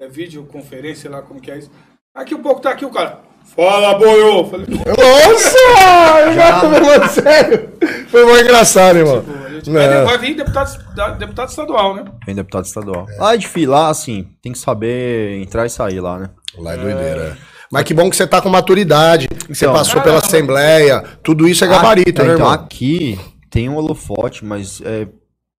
[0.00, 1.70] é, videoconferência, sei lá como que é isso.
[2.14, 3.20] Aqui um pouco tá aqui o cara.
[3.54, 4.44] Fala, boiô!
[4.46, 5.58] Falei, Nossa!
[6.60, 7.72] Tô falando sério.
[8.08, 9.24] Foi muito engraçado, irmão.
[9.46, 12.04] a gente vai, vir deputado, deputado estadual, né?
[12.26, 13.06] Vem deputado estadual.
[13.18, 16.30] Lá de filar, assim, tem que saber entrar e sair lá, né?
[16.58, 17.38] Lá é doideira.
[17.54, 17.57] é.
[17.70, 19.74] Mas que bom que você tá com maturidade, que você Então.
[19.74, 23.18] passou pela Assembleia, tudo isso é gabarito, Ah, né, então, aqui
[23.50, 25.06] tem um holofote, mas é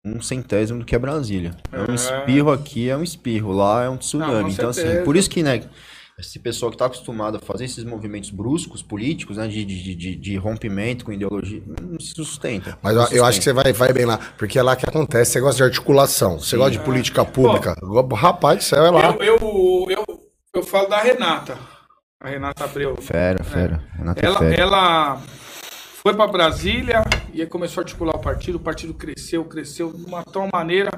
[0.05, 1.51] um centésimo do que é Brasília.
[1.73, 1.95] É um É.
[1.95, 3.53] espirro aqui, é um espirro.
[3.53, 4.33] Lá é um tsunami.
[4.43, 5.63] Não, então, assim, por isso que, né,
[6.19, 10.17] esse pessoal que tá acostumado a fazer esses movimentos bruscos, políticos, né, de, de, de,
[10.17, 12.79] de rompimento com ideologia, não se sustenta.
[12.83, 13.63] Mas eu, eu acho que sustenta.
[13.69, 15.33] você vai, vai bem lá, porque é lá que acontece.
[15.33, 17.77] Você gosta de articulação, você gosta de política pública.
[18.17, 19.11] Rapaz do céu, é lá.
[19.11, 20.05] Eu, eu, eu,
[20.55, 21.59] eu falo da Renata.
[22.21, 22.97] A Renata Abreu.
[22.97, 23.81] Fera, fera.
[23.97, 24.55] Renata é Ela, fera.
[24.61, 25.23] ela
[26.03, 28.57] foi para Brasília e aí começou a articular o partido.
[28.57, 30.91] O partido cresceu, cresceu de uma tal maneira.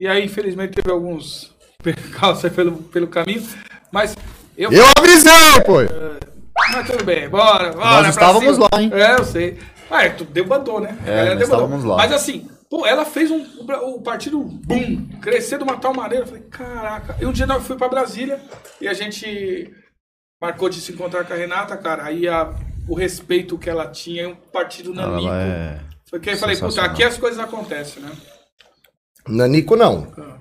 [0.00, 1.54] E aí, infelizmente, teve alguns
[1.84, 3.46] percalços aí pelo, pelo caminho.
[3.92, 4.16] Mas
[4.56, 4.72] eu.
[4.72, 5.74] Eu avisei, pô!
[6.72, 8.02] Mas tudo bem, bora, bora.
[8.02, 8.68] Nós estávamos cima.
[8.72, 8.90] lá, hein?
[8.94, 9.58] É, eu sei.
[9.90, 10.96] Ah, é, tu debandou, né?
[11.06, 11.96] É, estávamos lá.
[11.96, 13.44] Mas assim, pô, ela fez um,
[13.82, 16.24] o partido, bum, crescer de uma tal maneira.
[16.24, 17.16] Eu falei, caraca.
[17.20, 18.40] E um dia eu fui pra Brasília
[18.80, 19.83] e a gente
[20.44, 22.04] marcou de se encontrar com a Renata, cara.
[22.04, 22.50] Aí a,
[22.86, 25.26] o respeito que ela tinha, um partido nanico.
[25.28, 25.80] Ela é.
[26.10, 28.10] Porque aí eu falei, puta, aqui as coisas acontecem, né?
[29.26, 30.12] Nanico não.
[30.18, 30.36] Ah,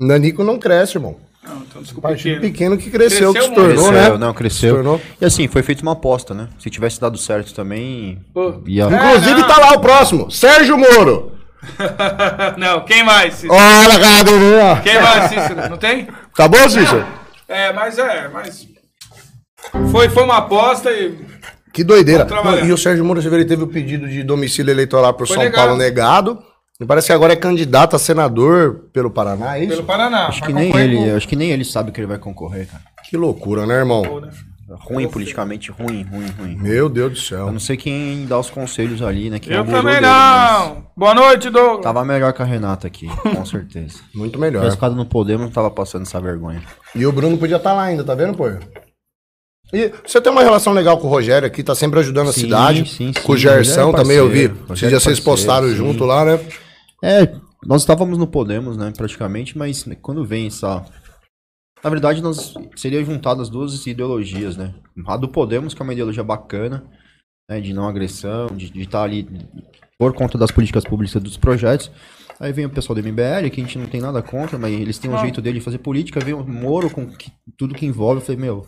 [0.00, 1.16] Nanico não cresce, irmão.
[1.42, 2.76] Não, então Então, desculpa, Partido pequeno.
[2.76, 4.18] pequeno que cresceu, que se Cresceu tornou, Cresceu, né?
[4.18, 4.74] não, cresceu.
[4.74, 5.00] tornou.
[5.20, 6.48] E assim, foi feita uma aposta, né?
[6.58, 8.60] Se tivesse dado certo também, Pô.
[8.66, 8.86] ia...
[8.86, 9.46] Inclusive não.
[9.48, 11.32] tá lá o próximo, Sérgio Moro.
[12.58, 13.34] não, quem mais?
[13.34, 13.54] Cícero?
[13.54, 14.82] Olha, cara.
[14.82, 15.70] Quem mais, Cícero?
[15.70, 16.08] Não tem?
[16.32, 17.06] Acabou, Cícero?
[17.48, 18.75] É, mas é, mas.
[19.90, 21.14] Foi, foi uma aposta e.
[21.72, 22.24] Que doideira.
[22.24, 22.62] Trabalhar.
[22.62, 25.44] Não, e o Sérgio Moro, ele teve o pedido de domicílio eleitoral pro Foi São
[25.44, 25.62] negado.
[25.66, 26.38] Paulo negado.
[26.80, 29.68] Me parece que agora é candidato a senador pelo Paraná, é isso?
[29.76, 30.26] Pelo Paraná.
[30.26, 32.82] Acho que nem ele, com- acho que nem ele sabe que ele vai concorrer, cara.
[33.08, 34.20] Que loucura, né, irmão?
[34.20, 34.28] né?
[34.80, 36.56] Ruim politicamente, ruim, ruim, ruim.
[36.56, 37.52] Meu Deus do Eu céu.
[37.52, 39.38] não sei quem dá os conselhos ali, né?
[39.38, 40.86] Quem o Eu também dele, mas não.
[40.96, 41.82] Boa noite, Douglas.
[41.82, 44.00] Tava melhor que a Renata aqui, com certeza.
[44.14, 44.58] Muito Se melhor.
[44.60, 46.60] tivesse ficado no Podemos, não tava passando essa vergonha.
[46.94, 48.44] E o Bruno podia estar lá ainda, tá vendo, pô?
[49.72, 52.42] E você tem uma relação legal com o Rogério aqui, tá sempre ajudando a Sim,
[52.42, 53.22] sim, sim, sim.
[53.22, 54.44] Com o Gerson é também, eu vi.
[54.44, 55.74] Esses Rogério dias vocês postaram sim.
[55.74, 56.40] junto lá, né?
[57.02, 57.32] É,
[57.64, 60.84] nós estávamos no Podemos, né, praticamente, mas quando vem essa...
[61.82, 64.74] Na verdade, nós seria juntado as duas ideologias, né?
[65.06, 66.84] A do Podemos, que é uma ideologia bacana,
[67.50, 69.28] né, de não agressão, de estar ali
[69.98, 71.90] por conta das políticas públicas dos projetos.
[72.38, 74.98] Aí vem o pessoal do MBL, que a gente não tem nada contra, mas eles
[74.98, 76.20] têm um jeito dele de fazer política.
[76.20, 78.20] Vem o Moro com que- tudo que envolve.
[78.20, 78.66] Eu falei, meu,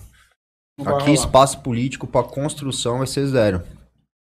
[0.78, 3.62] Não aqui espaço político para construção vai ser zero.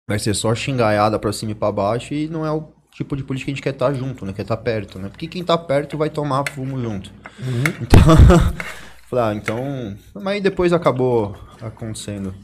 [0.07, 3.23] Vai ser só xingaiada pra cima e pra baixo e não é o tipo de
[3.23, 4.33] política que a gente quer estar junto, né?
[4.33, 5.07] Quer estar perto, né?
[5.09, 7.11] Porque quem tá perto vai tomar fumo junto.
[7.81, 8.01] Então,
[9.09, 9.97] falei, ah, então...
[10.13, 12.35] Mas aí depois acabou acontecendo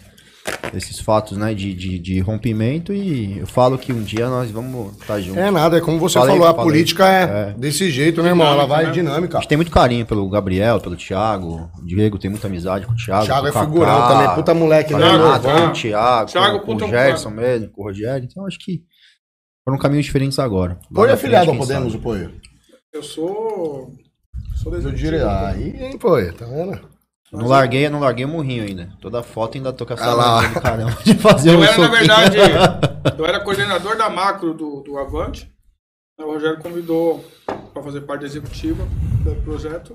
[0.74, 1.54] esses fatos, né?
[1.54, 5.38] De, de, de rompimento e eu falo que um dia nós vamos estar juntos.
[5.38, 6.72] É nada, é como você Falei, falou, a falei.
[6.72, 7.54] política é, É.
[7.58, 8.48] desse jeito, né, irmão?
[8.48, 8.92] Ela vai né?
[8.92, 9.38] dinâmica.
[9.38, 11.70] A gente tem muito carinho pelo Gabriel, pelo Thiago.
[11.78, 13.26] O Diego tem muita amizade com o Thiago.
[13.26, 15.44] Thiago com é Kaká, figurão também, puta moleque, né, Thiago.
[15.44, 18.28] com o Thiago, Thiago, com, com o Gerson mesmo, com o Rogério.
[18.30, 18.84] Então acho que
[19.64, 20.80] foram caminhos diferentes agora.
[20.94, 22.34] Foi afiliado ao Podemos, o Poio?
[22.94, 23.92] Eu sou.
[24.64, 26.97] Sou diria, aí, hein, Poio, tá vendo?
[27.32, 28.90] Não larguei, não larguei o morrinho ainda.
[29.02, 30.42] Toda foto ainda tô com essa Ah lá.
[30.48, 32.00] do caramba de fazer Eu um era, na soquinho.
[32.00, 32.38] verdade,
[33.20, 35.52] eu era coordenador da macro do, do Avante.
[36.20, 37.24] O Rogério convidou
[37.74, 38.84] para fazer parte da executiva
[39.24, 39.94] do projeto.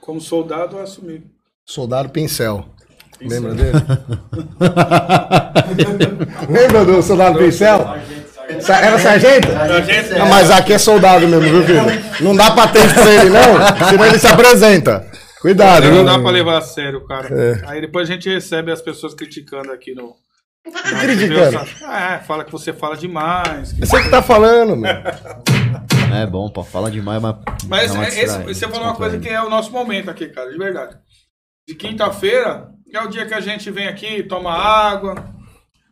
[0.00, 1.22] Como soldado, eu assumi.
[1.66, 2.64] Soldado Pincel.
[3.20, 3.72] Lembra dele?
[6.48, 7.94] Lembra do Soldado Pincel?
[8.68, 9.48] Era sargento?
[9.52, 11.82] Sargento, Não, mas aqui é soldado mesmo, viu, filho?
[12.20, 15.06] Não dá patente pra ele, não, senão ele se apresenta.
[15.40, 17.28] Cuidado, Não dá pra levar a sério, cara.
[17.34, 17.62] É.
[17.66, 20.14] Aí depois a gente recebe as pessoas criticando aqui no.
[21.00, 21.58] Criticando.
[21.90, 23.72] É, fala que você fala demais.
[23.72, 24.90] que- Você que tá falando, meu.
[26.12, 26.64] É bom, pô.
[26.64, 27.36] Fala demais, mas.
[27.68, 30.50] Mas uma esse- distraída, você falou uma coisa que é o nosso momento aqui, cara,
[30.50, 30.96] de verdade.
[31.68, 35.14] De quinta-feira é o dia que a gente vem aqui, toma água.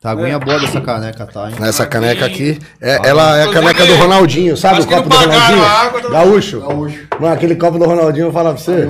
[0.00, 1.56] Tá, aguinha boa dessa caneca, tá, hein?
[1.60, 5.60] Essa caneca aqui, é, ela é a caneca do Ronaldinho, sabe o copo do Ronaldinho?
[5.64, 6.60] a água do- Gaúcho.
[7.18, 8.86] Mano, aquele copo do Ronaldinho, eu vou falar pra você.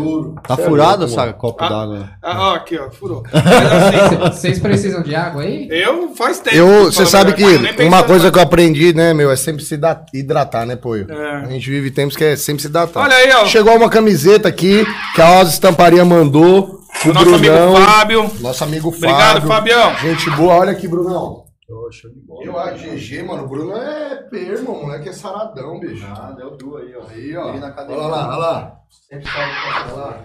[0.46, 2.10] Tá Cê é furado essa copo Ah, d'água?
[2.22, 3.22] ah, ó, aqui, ó, furou.
[3.32, 5.66] Mas assim, Vocês precisam de água aí?
[5.70, 6.54] eu faz tempo.
[6.54, 7.42] Eu, você sabe que
[7.82, 8.32] uma coisa mais.
[8.34, 9.80] que eu aprendi, né, meu, é sempre se
[10.12, 11.06] hidratar, né, Poio?
[11.10, 11.36] É.
[11.36, 13.02] A gente vive tempos que é sempre se hidratar.
[13.04, 13.46] Olha aí, ó.
[13.46, 17.76] Chegou uma camiseta aqui que a Oz Estamparia mandou pro Nosso Brunão.
[17.76, 18.40] amigo Fábio.
[18.40, 19.74] Nosso amigo Obrigado, Fábio.
[19.74, 19.96] Fabião.
[19.98, 21.44] Gente boa, olha aqui, Brunão.
[21.68, 26.02] Eu, a GG, mano, o Bruno é P, irmão, moleque é saradão, bicho.
[26.06, 27.06] Ah, deu duas aí, ó.
[27.06, 27.48] Aí, ó.
[27.48, 28.80] Olha lá, olha lá.
[28.88, 29.52] Sempre salve
[29.84, 30.24] pra lá.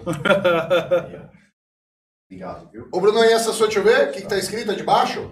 [2.26, 2.88] Obrigado, viu?
[2.90, 5.30] Ô, Bruno, e essa sua, deixa eu ver, o que, que tá escrito aí debaixo?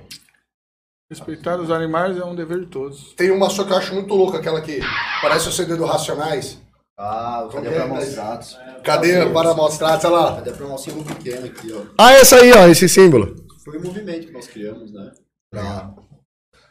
[1.10, 3.14] Respeitar os animais é um dever de todos.
[3.14, 4.80] Tem uma sua que eu acho muito louca, aquela que
[5.22, 6.60] parece o CD do Racionais.
[6.98, 8.56] Ah, Cadê pra mostrados?
[8.60, 10.36] É, Cadê para mostrar, sei lá?
[10.36, 11.82] Cadê pra um símbolo pequeno aqui, ó.
[11.98, 13.34] Ah, essa aí, ó, esse símbolo.
[13.64, 15.10] Foi o movimento que nós criamos, né?
[15.50, 15.94] Pra,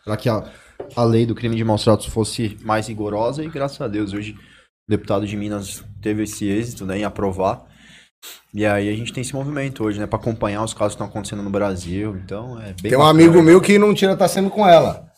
[0.06, 0.44] pra que a,
[0.96, 4.34] a lei do crime de maus tratos fosse mais rigorosa e graças a Deus hoje
[4.34, 7.66] o deputado de Minas teve esse êxito né, em aprovar.
[8.54, 10.06] E aí a gente tem esse movimento hoje, né?
[10.06, 12.16] Pra acompanhar os casos que estão acontecendo no Brasil.
[12.24, 13.10] Então é bem Tem um bacana.
[13.10, 15.11] amigo meu que não tira, tá sendo com ela.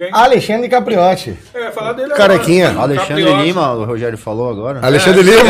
[0.00, 0.08] Quem?
[0.14, 1.36] Alexandre Capriotti.
[1.54, 2.70] Ia falar dele Carequinha.
[2.70, 2.84] agora.
[2.84, 3.44] Alexandre Capriotti.
[3.44, 4.80] Lima, o Rogério falou agora.
[4.82, 5.42] Alexandre Lima.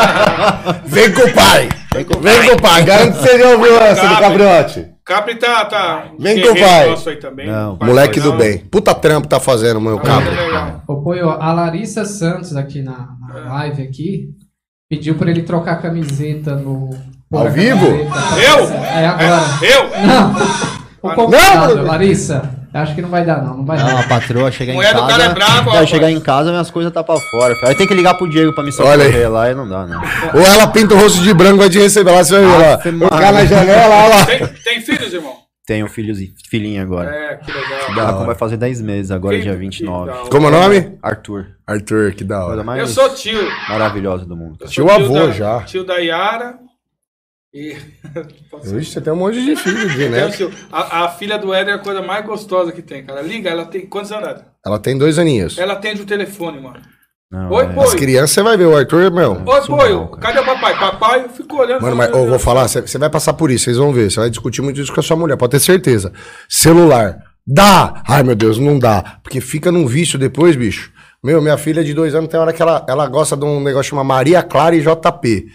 [0.86, 1.68] Vem com o pai.
[1.92, 2.84] Vem com o Vem com o pai.
[2.84, 4.22] Garanto que você já ouviu essa do Capri.
[4.22, 4.86] Capriotti.
[5.04, 6.06] Capri tá, tá.
[6.18, 6.94] Vem com o pai.
[7.46, 8.60] Não, Pai Moleque do bem.
[8.60, 10.80] Puta trampo tá fazendo, meu Ah.
[10.88, 14.28] Ô, Poio, a Larissa Santos aqui na, na live aqui
[14.88, 16.96] pediu pra ele trocar a camiseta no.
[17.30, 17.86] Ao vivo?
[18.08, 18.40] camiseta.
[18.40, 18.74] Eu?
[18.74, 19.42] É agora.
[19.60, 20.06] Eu?
[20.06, 20.76] Não!
[21.02, 22.56] O convidado, Não, Larissa.
[22.74, 23.56] Acho que não vai dar, não.
[23.58, 24.00] Não vai Não, dar.
[24.00, 25.12] a patroa chega em Mulher do casa.
[25.12, 27.54] cara é brava, vai chegar em casa, minhas coisas tá pra fora.
[27.64, 29.08] Aí tem que ligar pro Diego pra me Olha aí.
[29.10, 30.02] socorrer lá e não dá, não.
[30.34, 32.74] Ou ela pinta o rosto de branco, vai te receber lá, você vai ver lá.
[32.74, 34.26] Afe O cara na janela, olha lá.
[34.26, 35.34] Tem, tem filhos, irmão?
[35.66, 37.10] Tenho filhos e filhinha agora.
[37.10, 37.94] É, que legal.
[37.96, 40.06] Da Racon vai fazer 10 meses, agora Que- dia que 29.
[40.12, 40.30] da hora.
[40.30, 40.98] Como é o nome?
[41.02, 41.46] Arthur.
[41.66, 42.62] Arthur, que da hora.
[42.78, 43.40] Eu sou tio.
[43.68, 44.58] maravilhosa do mundo.
[44.60, 45.62] Sou Tio avô da- já.
[45.62, 46.54] Tio da Yara
[47.56, 47.74] E...
[48.78, 51.76] Ixi, você tem um monte de filho de seu- a, a filha do Éder é
[51.76, 53.22] a coisa mais gostosa que tem, cara.
[53.22, 53.86] Liga, ela tem.
[53.86, 54.42] Quantos anos?
[54.64, 55.56] Ela tem dois aninhos.
[55.56, 56.80] Ela atende o telefone, mano.
[57.32, 57.80] Não, Oi, é- pô.
[57.80, 59.32] As crianças, você vai ver, o Arthur, meu.
[59.32, 60.20] Oi, cara.
[60.20, 60.78] cadê o papai?
[60.78, 61.80] Papai ficou olhando.
[61.80, 64.10] Mano, mas eu vou falar, você você vai passar por isso, vocês vão ver.
[64.10, 66.12] Você vai discutir muito isso com a sua mulher, pode ter certeza.
[66.48, 68.02] Celular, dá!
[68.06, 69.18] Ai, meu Deus, não dá.
[69.22, 70.92] Porque fica num vício depois, bicho.
[71.24, 73.90] Meu, minha filha de dois anos tem hora que ela, ela gosta de um negócio
[73.90, 75.46] chamado Maria Clara e JP.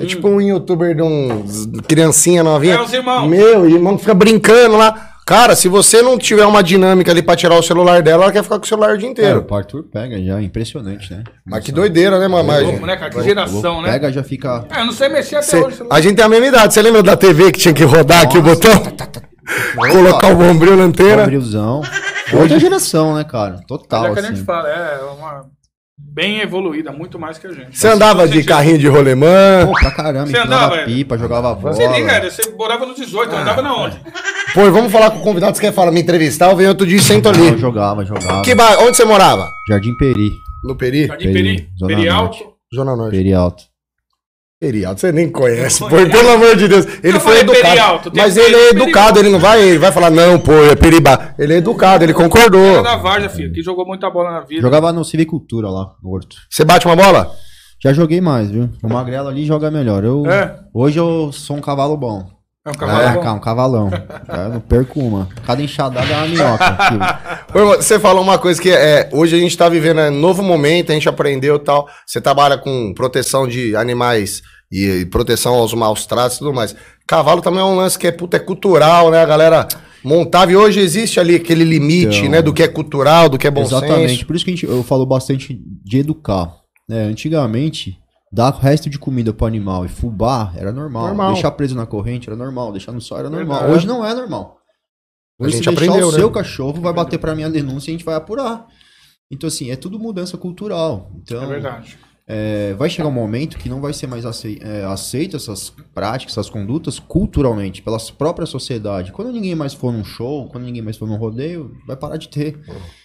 [0.00, 1.44] É tipo um youtuber de um
[1.88, 2.74] criancinha novinha.
[2.74, 3.26] É, os irmãos.
[3.28, 5.10] Meu, irmão fica brincando lá.
[5.26, 8.44] Cara, se você não tiver uma dinâmica ali pra tirar o celular dela, ela quer
[8.44, 9.44] ficar com o celular o dia É, inteiro.
[9.50, 11.24] o Arthur pega já, impressionante, né?
[11.44, 12.62] Mas que doideira, né, mamãe?
[12.62, 13.10] Louco, né, cara?
[13.10, 13.90] Que geração, né?
[13.90, 14.66] Pega, já fica.
[14.70, 15.82] É, eu não sei mexer até Cê- hoje.
[15.90, 16.72] a gente tem a mesma idade.
[16.74, 18.70] Você lembra da TV que tinha que rodar aqui o botão?
[19.90, 21.22] Colocar o bombril na antena?
[21.22, 21.82] Bombril,zão.
[22.32, 23.60] Outra geração, né, cara?
[23.66, 24.44] Total, Mas é que a gente assim.
[24.44, 25.44] fala, é uma.
[26.16, 27.76] Bem evoluída, muito mais que a gente.
[27.78, 29.66] Você andava de carrinho de rolemã?
[29.66, 31.74] Pô, pra caramba, Você andava, pipa, jogava bola.
[31.74, 33.42] Você liga, você morava no 18, Ah.
[33.42, 34.00] andava na onde?
[34.54, 35.54] Pô, vamos falar com o convidado.
[35.54, 36.50] Você quer falar, me entrevistar?
[36.50, 37.58] Eu venho outro dia e sento Não, eu ali.
[37.58, 38.40] jogava, jogava.
[38.40, 38.78] Que ba...
[38.78, 39.50] Onde você morava?
[39.68, 40.30] Jardim Peri.
[40.64, 41.06] No Peri?
[41.06, 41.68] Jardim Peri?
[41.78, 42.42] Zona Peri Norte.
[42.42, 42.54] Alto?
[42.74, 43.10] Zona Norte.
[43.14, 43.62] Peri Alto.
[44.58, 45.80] Peri Alto, você nem conhece.
[45.84, 46.86] Pô, pelo amor de Deus.
[47.02, 47.62] Ele Eu foi educado.
[47.62, 50.52] Peri Alto, tem mas ele é educado, ele não vai, ele vai falar, não, pô,
[50.52, 51.34] é Peribá.
[51.38, 52.60] Ele é educado, ele concordou.
[52.60, 54.62] Era da Varja, filho, que jogou muita bola na vida.
[54.62, 56.36] Jogava no Civicultura lá, no Horto.
[56.48, 57.34] Você bate uma bola?
[57.82, 58.70] Já joguei mais, viu?
[58.82, 60.02] O Magrelo ali joga melhor.
[60.02, 60.58] Eu, É?
[60.72, 62.35] Hoje eu sou um cavalo bom.
[62.66, 63.22] É um cavalo bom.
[63.22, 63.90] cá, um cavalão.
[64.28, 65.28] Eu não perco uma.
[65.46, 67.46] Cada enxadada é uma minhoca.
[67.54, 70.42] Ô, irmão, Você falou uma coisa que é, hoje a gente tá vivendo um novo
[70.42, 71.88] momento, a gente aprendeu e tal.
[72.04, 74.42] Você trabalha com proteção de animais
[74.72, 76.74] e, e proteção aos maus tratos e tudo mais.
[77.06, 79.22] Cavalo também é um lance que é, puta, é cultural, né?
[79.22, 79.68] A galera
[80.02, 82.42] montava e hoje existe ali aquele limite, Então, né?
[82.42, 84.10] Do que é cultural, do que é bom Exatamente.
[84.10, 84.26] senso.
[84.26, 86.50] Por isso que a gente, eu falo bastante de educar.
[86.88, 87.04] né?
[87.04, 87.96] antigamente,
[88.32, 91.06] dar resto de comida pro animal e fubá era normal.
[91.08, 91.32] Normal.
[91.32, 92.72] Deixar preso na corrente era normal.
[92.72, 93.58] Deixar no sol era normal.
[93.58, 93.76] Verdade.
[93.78, 94.58] Hoje não é normal.
[95.40, 96.18] A Hoje gente se deixar aprendeu, o né?
[96.18, 98.66] seu cachorro, vai bater pra minha denúncia e a gente vai apurar.
[99.30, 101.10] Então, assim, é tudo mudança cultural.
[101.16, 101.98] Então, É verdade.
[102.26, 106.48] é, vai chegar um momento que não vai ser mais é, aceito essas práticas, essas
[106.48, 109.12] condutas culturalmente, pela própria sociedade.
[109.12, 112.28] Quando ninguém mais for num show, quando ninguém mais for num rodeio, vai parar de
[112.28, 112.58] ter.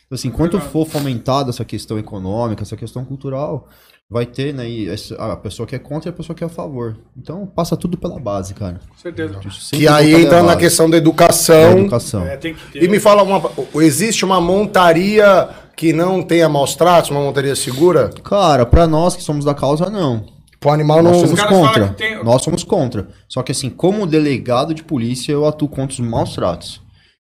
[0.06, 3.68] Então, assim, enquanto for fomentada essa questão econômica, essa questão cultural,
[4.12, 6.50] vai ter, né, e a pessoa que é contra e a pessoa que é a
[6.50, 6.98] favor.
[7.18, 8.82] Então, passa tudo pela base, cara.
[8.90, 9.40] Com certeza.
[9.72, 11.80] Que aí entra da na questão da da educação.
[11.80, 12.26] educação.
[12.28, 12.84] É, tem que ter.
[12.84, 13.42] E me fala uma.
[13.82, 15.48] Existe uma montaria
[15.78, 18.10] que não tenha maus tratos, uma montaria segura?
[18.24, 20.26] Cara, pra nós que somos da causa, não.
[20.60, 21.12] Pro animal não.
[21.12, 21.88] Nós somos caras falam contra.
[21.94, 23.08] tem- Nós somos contra.
[23.30, 26.82] Só que assim, como delegado de polícia, eu atuo contra os maus tratos.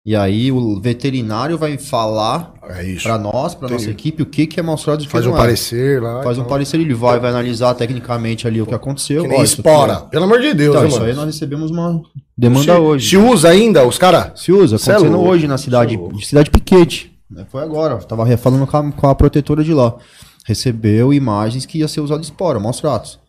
[0.05, 4.59] E aí o veterinário vai falar É pra nós, pra nossa equipe, o que, que
[4.59, 5.37] é maus tratos o que Faz um é.
[5.37, 6.25] parecer lá.
[6.25, 6.51] Faz um então.
[6.51, 9.23] parecer, ele vai, vai analisar tecnicamente ali o que aconteceu.
[9.23, 9.93] Que nem Ó, isso aqui espora.
[9.93, 11.09] é- Pelo amor de Deus, Então, né, isso mano?
[11.11, 12.03] aí nós recebemos uma
[12.37, 13.09] demanda se, hoje.
[13.11, 14.41] Se usa ainda, os caras.
[14.41, 17.13] Se usa, Cê é acontecendo louco, hoje na cidade, é cidade Piquete.
[17.31, 17.47] né?
[17.49, 19.95] Foi agora, tava falando com a, com a protetora de lá.
[20.45, 23.21] Recebeu imagens que ia ser usado espora, maus tratos.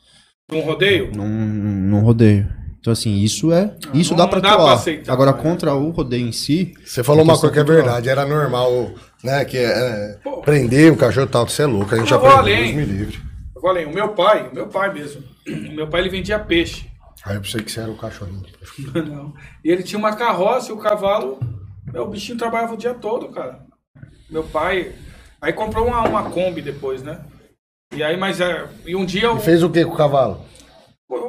[0.51, 1.11] Um rodeio?
[1.15, 2.47] num, num rodeio.
[2.84, 3.73] Então, assim, isso é.
[3.93, 4.73] Isso não dá pra dá pra atuar.
[4.73, 5.41] aceitar, Agora, né?
[5.41, 6.73] contra o rodeio em si.
[6.84, 8.91] Você falou uma questão coisa que é verdade, era normal,
[9.23, 9.45] né?
[9.45, 10.41] Que é, é, Pô.
[10.41, 13.21] prender o cachorro e tal, você é louco, a gente Eu vou aprendeu, me livre.
[13.55, 15.23] Eu falei, o meu pai, o meu pai mesmo.
[15.47, 16.86] O meu pai ele vendia peixe.
[17.23, 18.43] Aí eu pensei que você era o cachorrinho.
[18.93, 19.34] Não.
[19.63, 21.39] E ele tinha uma carroça e o cavalo.
[21.89, 23.59] Meu, o bichinho trabalhava o dia todo, cara.
[24.29, 24.91] Meu pai.
[25.41, 27.21] Aí comprou uma, uma Kombi depois, né?
[27.95, 28.67] E aí, mas é.
[28.86, 29.38] E um dia eu.
[29.38, 30.41] E fez o que com o cavalo?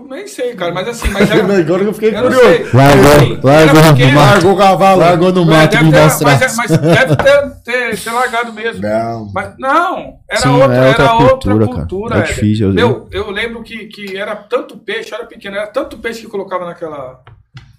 [0.05, 1.42] Eu nem sei, cara, mas assim, mas era.
[1.59, 2.76] Agora que eu fiquei Eu curioso.
[2.76, 4.14] Largou, Assim, largou.
[4.14, 5.00] Largou o cavalo.
[5.00, 6.30] Largou no é, mato ter- mostrar.
[6.38, 8.82] mas, é- mas deve ter, ter, ter largado mesmo.
[8.82, 9.30] Não.
[9.32, 12.09] Mas não, era Sim, outra, é outra era outra cultura, cultura.
[12.16, 12.24] cara.
[12.24, 15.66] É difícil, eu Meu, eu lembro que, que era tanto peixe, eu era pequeno, era
[15.68, 17.20] tanto peixe que colocava naquela,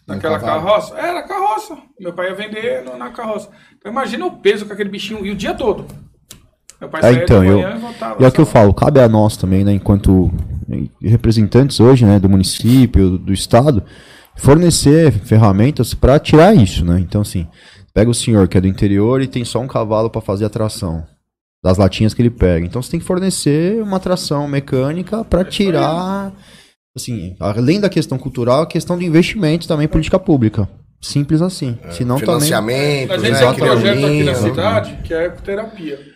[0.08, 0.96] naquela carroça.
[0.98, 1.78] Era carroça.
[2.00, 3.50] Meu pai ia vender no- na carroça.
[3.78, 5.86] Então imagina o peso com aquele bichinho e o dia todo.
[6.82, 8.16] Meu pai É, então, de eu, e voltava.
[8.20, 8.60] e é o que eu sabe?
[8.60, 10.30] falo, cabe a nós também, né, enquanto
[11.02, 13.84] representantes hoje, né, do município, do estado,
[14.36, 17.00] fornecer ferramentas para tirar isso, né?
[17.00, 17.48] Então, assim,
[17.94, 20.50] pega o senhor que é do interior e tem só um cavalo para fazer a
[20.50, 21.06] tração
[21.64, 22.66] das latinhas que ele pega.
[22.66, 26.32] Então, você tem que fornecer uma tração mecânica para tirar,
[26.96, 30.70] assim, além da questão cultural, a questão do investimento também em política pública.
[31.02, 31.78] Simples assim.
[31.92, 33.28] Senão também Financiamento, A né?
[33.28, 36.15] gente tem um projeto aqui na cidade que é ecoterapia.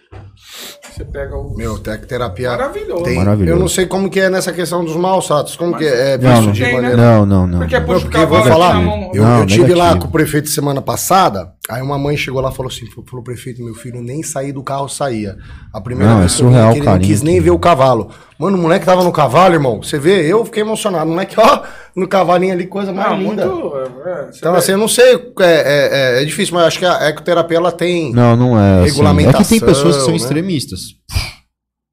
[0.92, 1.56] Você pega o.
[1.56, 2.50] Meu, tecterapia.
[2.50, 3.04] Maravilhoso.
[3.04, 3.56] Tem, Maravilhoso.
[3.56, 5.56] Eu não sei como que é nessa questão dos maus tratos.
[5.56, 6.52] Como Mas- que é, é Não, não.
[6.52, 6.82] de Tem, né?
[6.82, 6.98] maneira.
[6.98, 7.60] Não, não, não.
[7.60, 7.84] Porque não.
[7.98, 8.82] o Porque eu vou falar,
[9.14, 10.00] eu, eu tive lá negativo.
[10.02, 13.64] com o prefeito semana passada, Aí uma mãe chegou lá e falou assim, falou, prefeito,
[13.64, 15.38] meu filho nem sair do carro saía.
[15.72, 18.10] A primeira Não, é vez vi surreal que ele não quis nem ver o cavalo.
[18.40, 19.84] Mano, o moleque tava no cavalo, irmão.
[19.84, 21.06] Você vê, eu fiquei emocionado.
[21.06, 21.62] O moleque, ó,
[21.96, 23.46] no cavalinho ali, coisa mais Não, linda.
[23.46, 23.76] muito.
[23.78, 24.58] é, você Então, vê.
[24.58, 27.72] assim, eu não sei, é, é, é- é difícil, mas acho que a ecoterapia, ela
[27.72, 28.12] tem...
[28.14, 28.62] Não, não é.
[28.62, 28.72] Assim.
[28.72, 30.16] É que tem Regulamentação, pessoas que são né?
[30.18, 30.82] extremistas.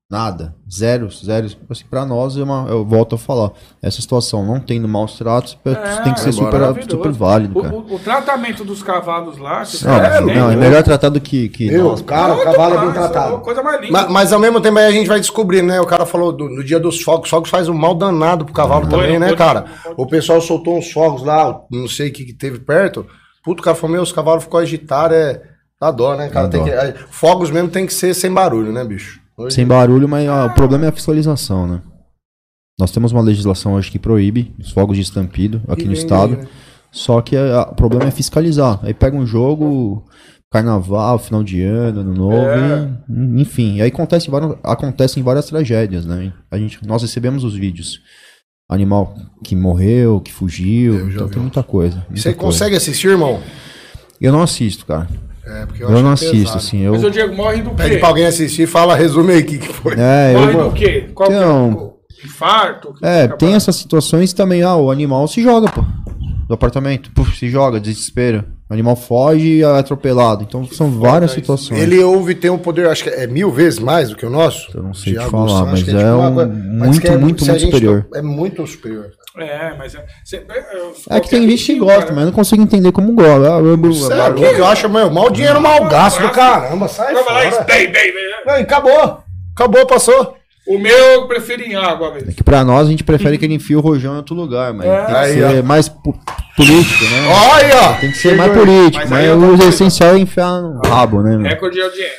[0.09, 0.55] Nada.
[0.73, 1.49] Zero, zero.
[1.69, 3.51] Assim, pra nós, é uma, eu volto a falar.
[3.83, 6.91] Essa situação, não tendo maus tratos, É, tem que ser super, maravilhoso.
[6.91, 7.75] super válido, O- cara.
[7.75, 9.65] O, o tratamento dos cavalos lá.
[9.65, 12.03] que Não, você não, tem, é melhor tratado que, que Meu, nós.
[12.03, 13.39] cara, o cavalo é bem mais, tratado.
[13.41, 13.93] Coisa mais linda.
[13.93, 15.81] Mas, mas ao mesmo tempo aí a gente vai descobrir, né?
[15.81, 18.87] O cara falou do- no dia dos fogos, fogos faz um mal danado pro cavalo
[18.89, 19.65] também, não né, pode- cara?
[19.97, 23.05] O pessoal soltou uns fogos lá, não sei o que, que teve perto.
[23.43, 25.43] Puto, o cara falou, meu, os cavalos ficou agitados, é.
[25.81, 26.47] Dá dó, né, cara?
[26.47, 26.67] Dá Tem dó.
[26.67, 29.21] que- aí, fogos mesmo tem que ser sem barulho, né, bicho?
[29.39, 31.83] Hoje- Sem barulho, mas ah, o problema é a fiscalização, né?
[32.79, 36.37] Nós temos uma legislação hoje que proíbe os fogos de estampido aqui no vem estado.
[36.37, 36.47] né?
[36.93, 38.81] Só que ah, o problema é fiscalizar.
[38.83, 40.05] Aí pega um jogo,
[40.51, 42.89] carnaval, final de ano, ano novo, É.
[43.09, 43.81] e, enfim.
[43.81, 46.33] Aí acontece várias, acontecem várias tragédias, né?
[46.51, 48.01] A gente, nós recebemos os vídeos.
[48.69, 49.15] Animal
[49.45, 51.99] que morreu, que fugiu, então vi tem muita coisa.
[52.09, 52.39] muita Você coisa.
[52.41, 53.41] consegue assistir, irmão?
[54.21, 55.09] Eu não assisto, cara.
[55.47, 56.57] É, porque Eu, não acho assisto, pesado.
[56.59, 56.81] assim.
[56.81, 56.93] Eu...
[56.93, 57.99] Mas o Diego morre do Pede quê?
[57.99, 59.95] pra alguém assistir e fala, resume aí o que, que foi.
[59.97, 60.41] É, eu...
[60.41, 61.09] Morre do quê?
[61.15, 61.95] Qual que é Então-
[62.25, 62.95] infarto?
[62.95, 64.63] Que É, tem essas situações também.
[64.63, 65.85] Ah, o animal se joga, pô.
[66.49, 67.11] Do apartamento.
[67.13, 68.45] Puf, se joga, desespero.
[68.69, 70.43] O animal foge e é atropelado.
[70.43, 71.41] Então são várias isso.
[71.41, 71.81] situações.
[71.81, 74.69] Ele ouve, tem um poder, acho que é mil vezes mais do que o nosso.
[74.77, 77.17] Eu não sei te falar, mas que é tipo uma um mas muito, que é-
[77.17, 78.07] muito, muito superior.
[78.15, 79.11] É muito superior.
[79.39, 80.05] É, mas é.
[80.25, 82.13] cê- é, É que tem gente que bichinho, gosta, cara.
[82.15, 83.55] mas eu não consigo entender como gosta.
[83.55, 87.51] Ah, eu- eu- é acho, meu, mal dinheiro, mal gasto do caramba, sai Vai lá
[87.53, 87.65] fora.
[87.65, 88.25] bem, bem, bem.
[88.47, 89.21] Não, e acabou.
[89.55, 90.35] Acabou, passou.
[90.69, 92.29] O meu eu prefiro em água, velho.
[92.29, 94.73] É que pra nós a gente prefere que ele enfie o rojão em outro lugar,
[94.75, 94.97] mas É.
[94.97, 95.63] tem que Aí, ser ó.
[95.63, 96.19] mais po-
[96.57, 97.21] político, né?
[97.55, 97.93] Aí, ó.
[98.01, 101.37] Tem que ser mais político, Mas mas, o essencial é enfiar no rabo, né?
[101.37, 101.49] meu?
[101.49, 102.17] Recorde de audiência.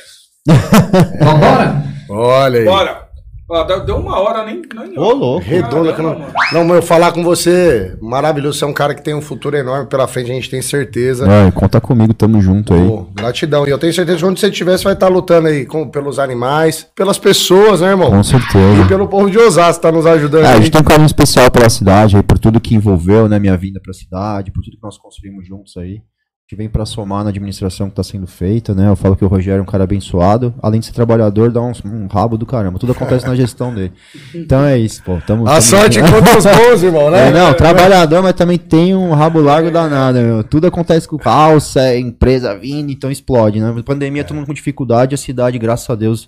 [1.20, 1.82] Vambora?
[2.08, 2.64] Olha aí.
[2.64, 3.07] Bora.
[3.50, 4.60] Ó, deu- uma hora, nem.
[4.74, 5.46] nem Ô, louco.
[5.46, 6.20] Redonda que não.
[6.52, 8.58] Não, meu, falar com você, maravilhoso.
[8.58, 11.26] Você é um cara que tem um futuro enorme pela frente, a gente tem certeza.
[11.26, 12.86] É, conta comigo, tamo junto aí.
[12.86, 13.66] Pô, gratidão.
[13.66, 16.18] E eu tenho certeza que onde você estiver, você vai estar lutando aí com, pelos
[16.18, 18.10] animais, pelas pessoas, né, irmão?
[18.10, 18.82] Com certeza.
[18.82, 20.44] E pelo povo de Osasco, tá nos ajudando.
[20.44, 23.38] É, a gente tem um carinho especial pela cidade, aí, por tudo que envolveu, né,
[23.38, 26.02] minha vinda pra cidade, por tudo que nós construímos juntos aí.
[26.50, 28.88] A gente vem pra somar na administração que tá sendo feita, né?
[28.88, 31.82] Eu falo que o Rogério é um cara abençoado, além de ser trabalhador, dá uns-
[31.84, 32.78] um, rabo do caramba.
[32.78, 33.92] Tudo acontece na gestão dele.
[34.34, 35.18] Então é isso, pô.
[35.26, 37.28] Tamo, A tamo- sorte encontra os bons, irmão, né?
[37.28, 40.42] É, não, trabalhador, mas também tem um rabo largo danado, meu.
[40.42, 43.82] Tudo acontece com calça, é empresa vindo, então explode, né?
[43.84, 46.26] Pandemia, todo mundo com dificuldade, a cidade, graças a Deus,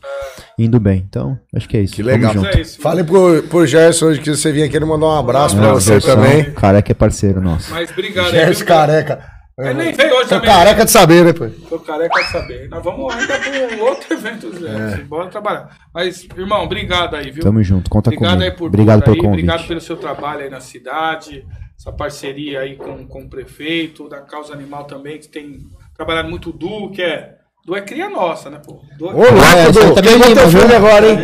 [0.58, 1.02] indo bem.
[1.08, 1.94] Então, acho que é isso.
[1.94, 2.44] Que Tamo legal.
[2.44, 2.78] é isso.
[2.78, 5.72] Falei pro, pro Gerson hoje que você vinha aqui, ele mandou um abraço pra É,
[5.72, 6.52] você Gerson, também.
[6.52, 7.70] Careca é parceiro nosso.
[7.70, 8.30] Mas obrigado.
[8.30, 8.66] Gerson viu?
[8.66, 9.39] careca.
[9.62, 10.50] Ele nem veio hoje Tô também.
[10.50, 11.48] careca de saber, né, pô?
[11.68, 12.68] Tô careca de saber.
[12.68, 14.96] Nós vamos ainda para um outro evento, Zé.
[15.04, 15.70] Bora trabalhar.
[15.94, 17.42] Mas, irmão, obrigado aí, viu?
[17.42, 18.50] Tamo junto, conta Obrigado comigo.
[18.50, 19.44] aí por Obrigado tudo pelo aí, convite.
[19.44, 21.44] Obrigado pelo seu trabalho aí na cidade,
[21.78, 25.58] essa parceria aí com, com o prefeito, da Causa Animal também, que tem
[25.96, 27.34] trabalhado muito Du, que é.
[27.66, 28.80] Du é cria nossa, né, pô?
[28.98, 29.30] Du Ô, é...
[29.30, 31.18] louco, É, Du, também lima, teu filme agora, hein?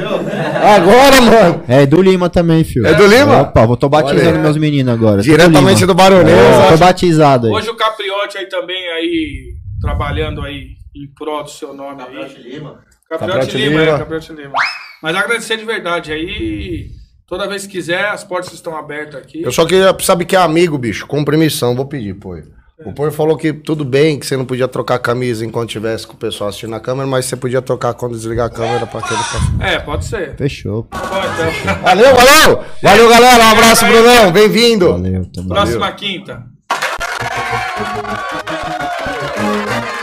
[0.63, 1.63] Agora, mano.
[1.67, 2.87] É do Lima também, filho.
[2.87, 3.41] É do Lima?
[3.41, 5.23] Opa, vou tô batizando meus meninos agora.
[5.23, 5.95] Diretamente do Lima.
[5.95, 6.37] Baronesa.
[6.37, 7.53] É, tô batizado aí.
[7.55, 7.75] Hoje o
[8.27, 12.43] Capriote aí também aí, trabalhando aí em prol do seu nome aí.
[12.43, 12.81] Lima.
[13.09, 13.95] Capriote Capriote Lima, Lima.
[13.95, 14.53] é, Capriote Lima.
[15.03, 16.91] Mas agradecer de verdade aí.
[17.27, 19.43] Toda vez que quiser, as portas estão abertas aqui.
[19.43, 22.37] Eu só queria, sabe que é amigo, bicho, com permissão, vou pedir, pô.
[22.85, 26.07] O Pô falou que tudo bem, que você não podia trocar a camisa enquanto tivesse
[26.07, 29.01] com o pessoal assistindo a câmera, mas você podia trocar quando desligar a câmera pra
[29.01, 29.21] aquele.
[29.61, 30.37] É, pode ser.
[30.37, 30.83] Fechou.
[30.85, 31.83] Tá então.
[31.83, 32.65] Valeu, valeu!
[32.83, 33.45] Valeu, galera!
[33.45, 34.31] Um abraço, Brunão!
[34.31, 34.93] Bem-vindo!
[34.93, 36.56] Valeu, tamo Próxima quinta.
[37.79, 38.07] Thank
[39.91, 39.96] you.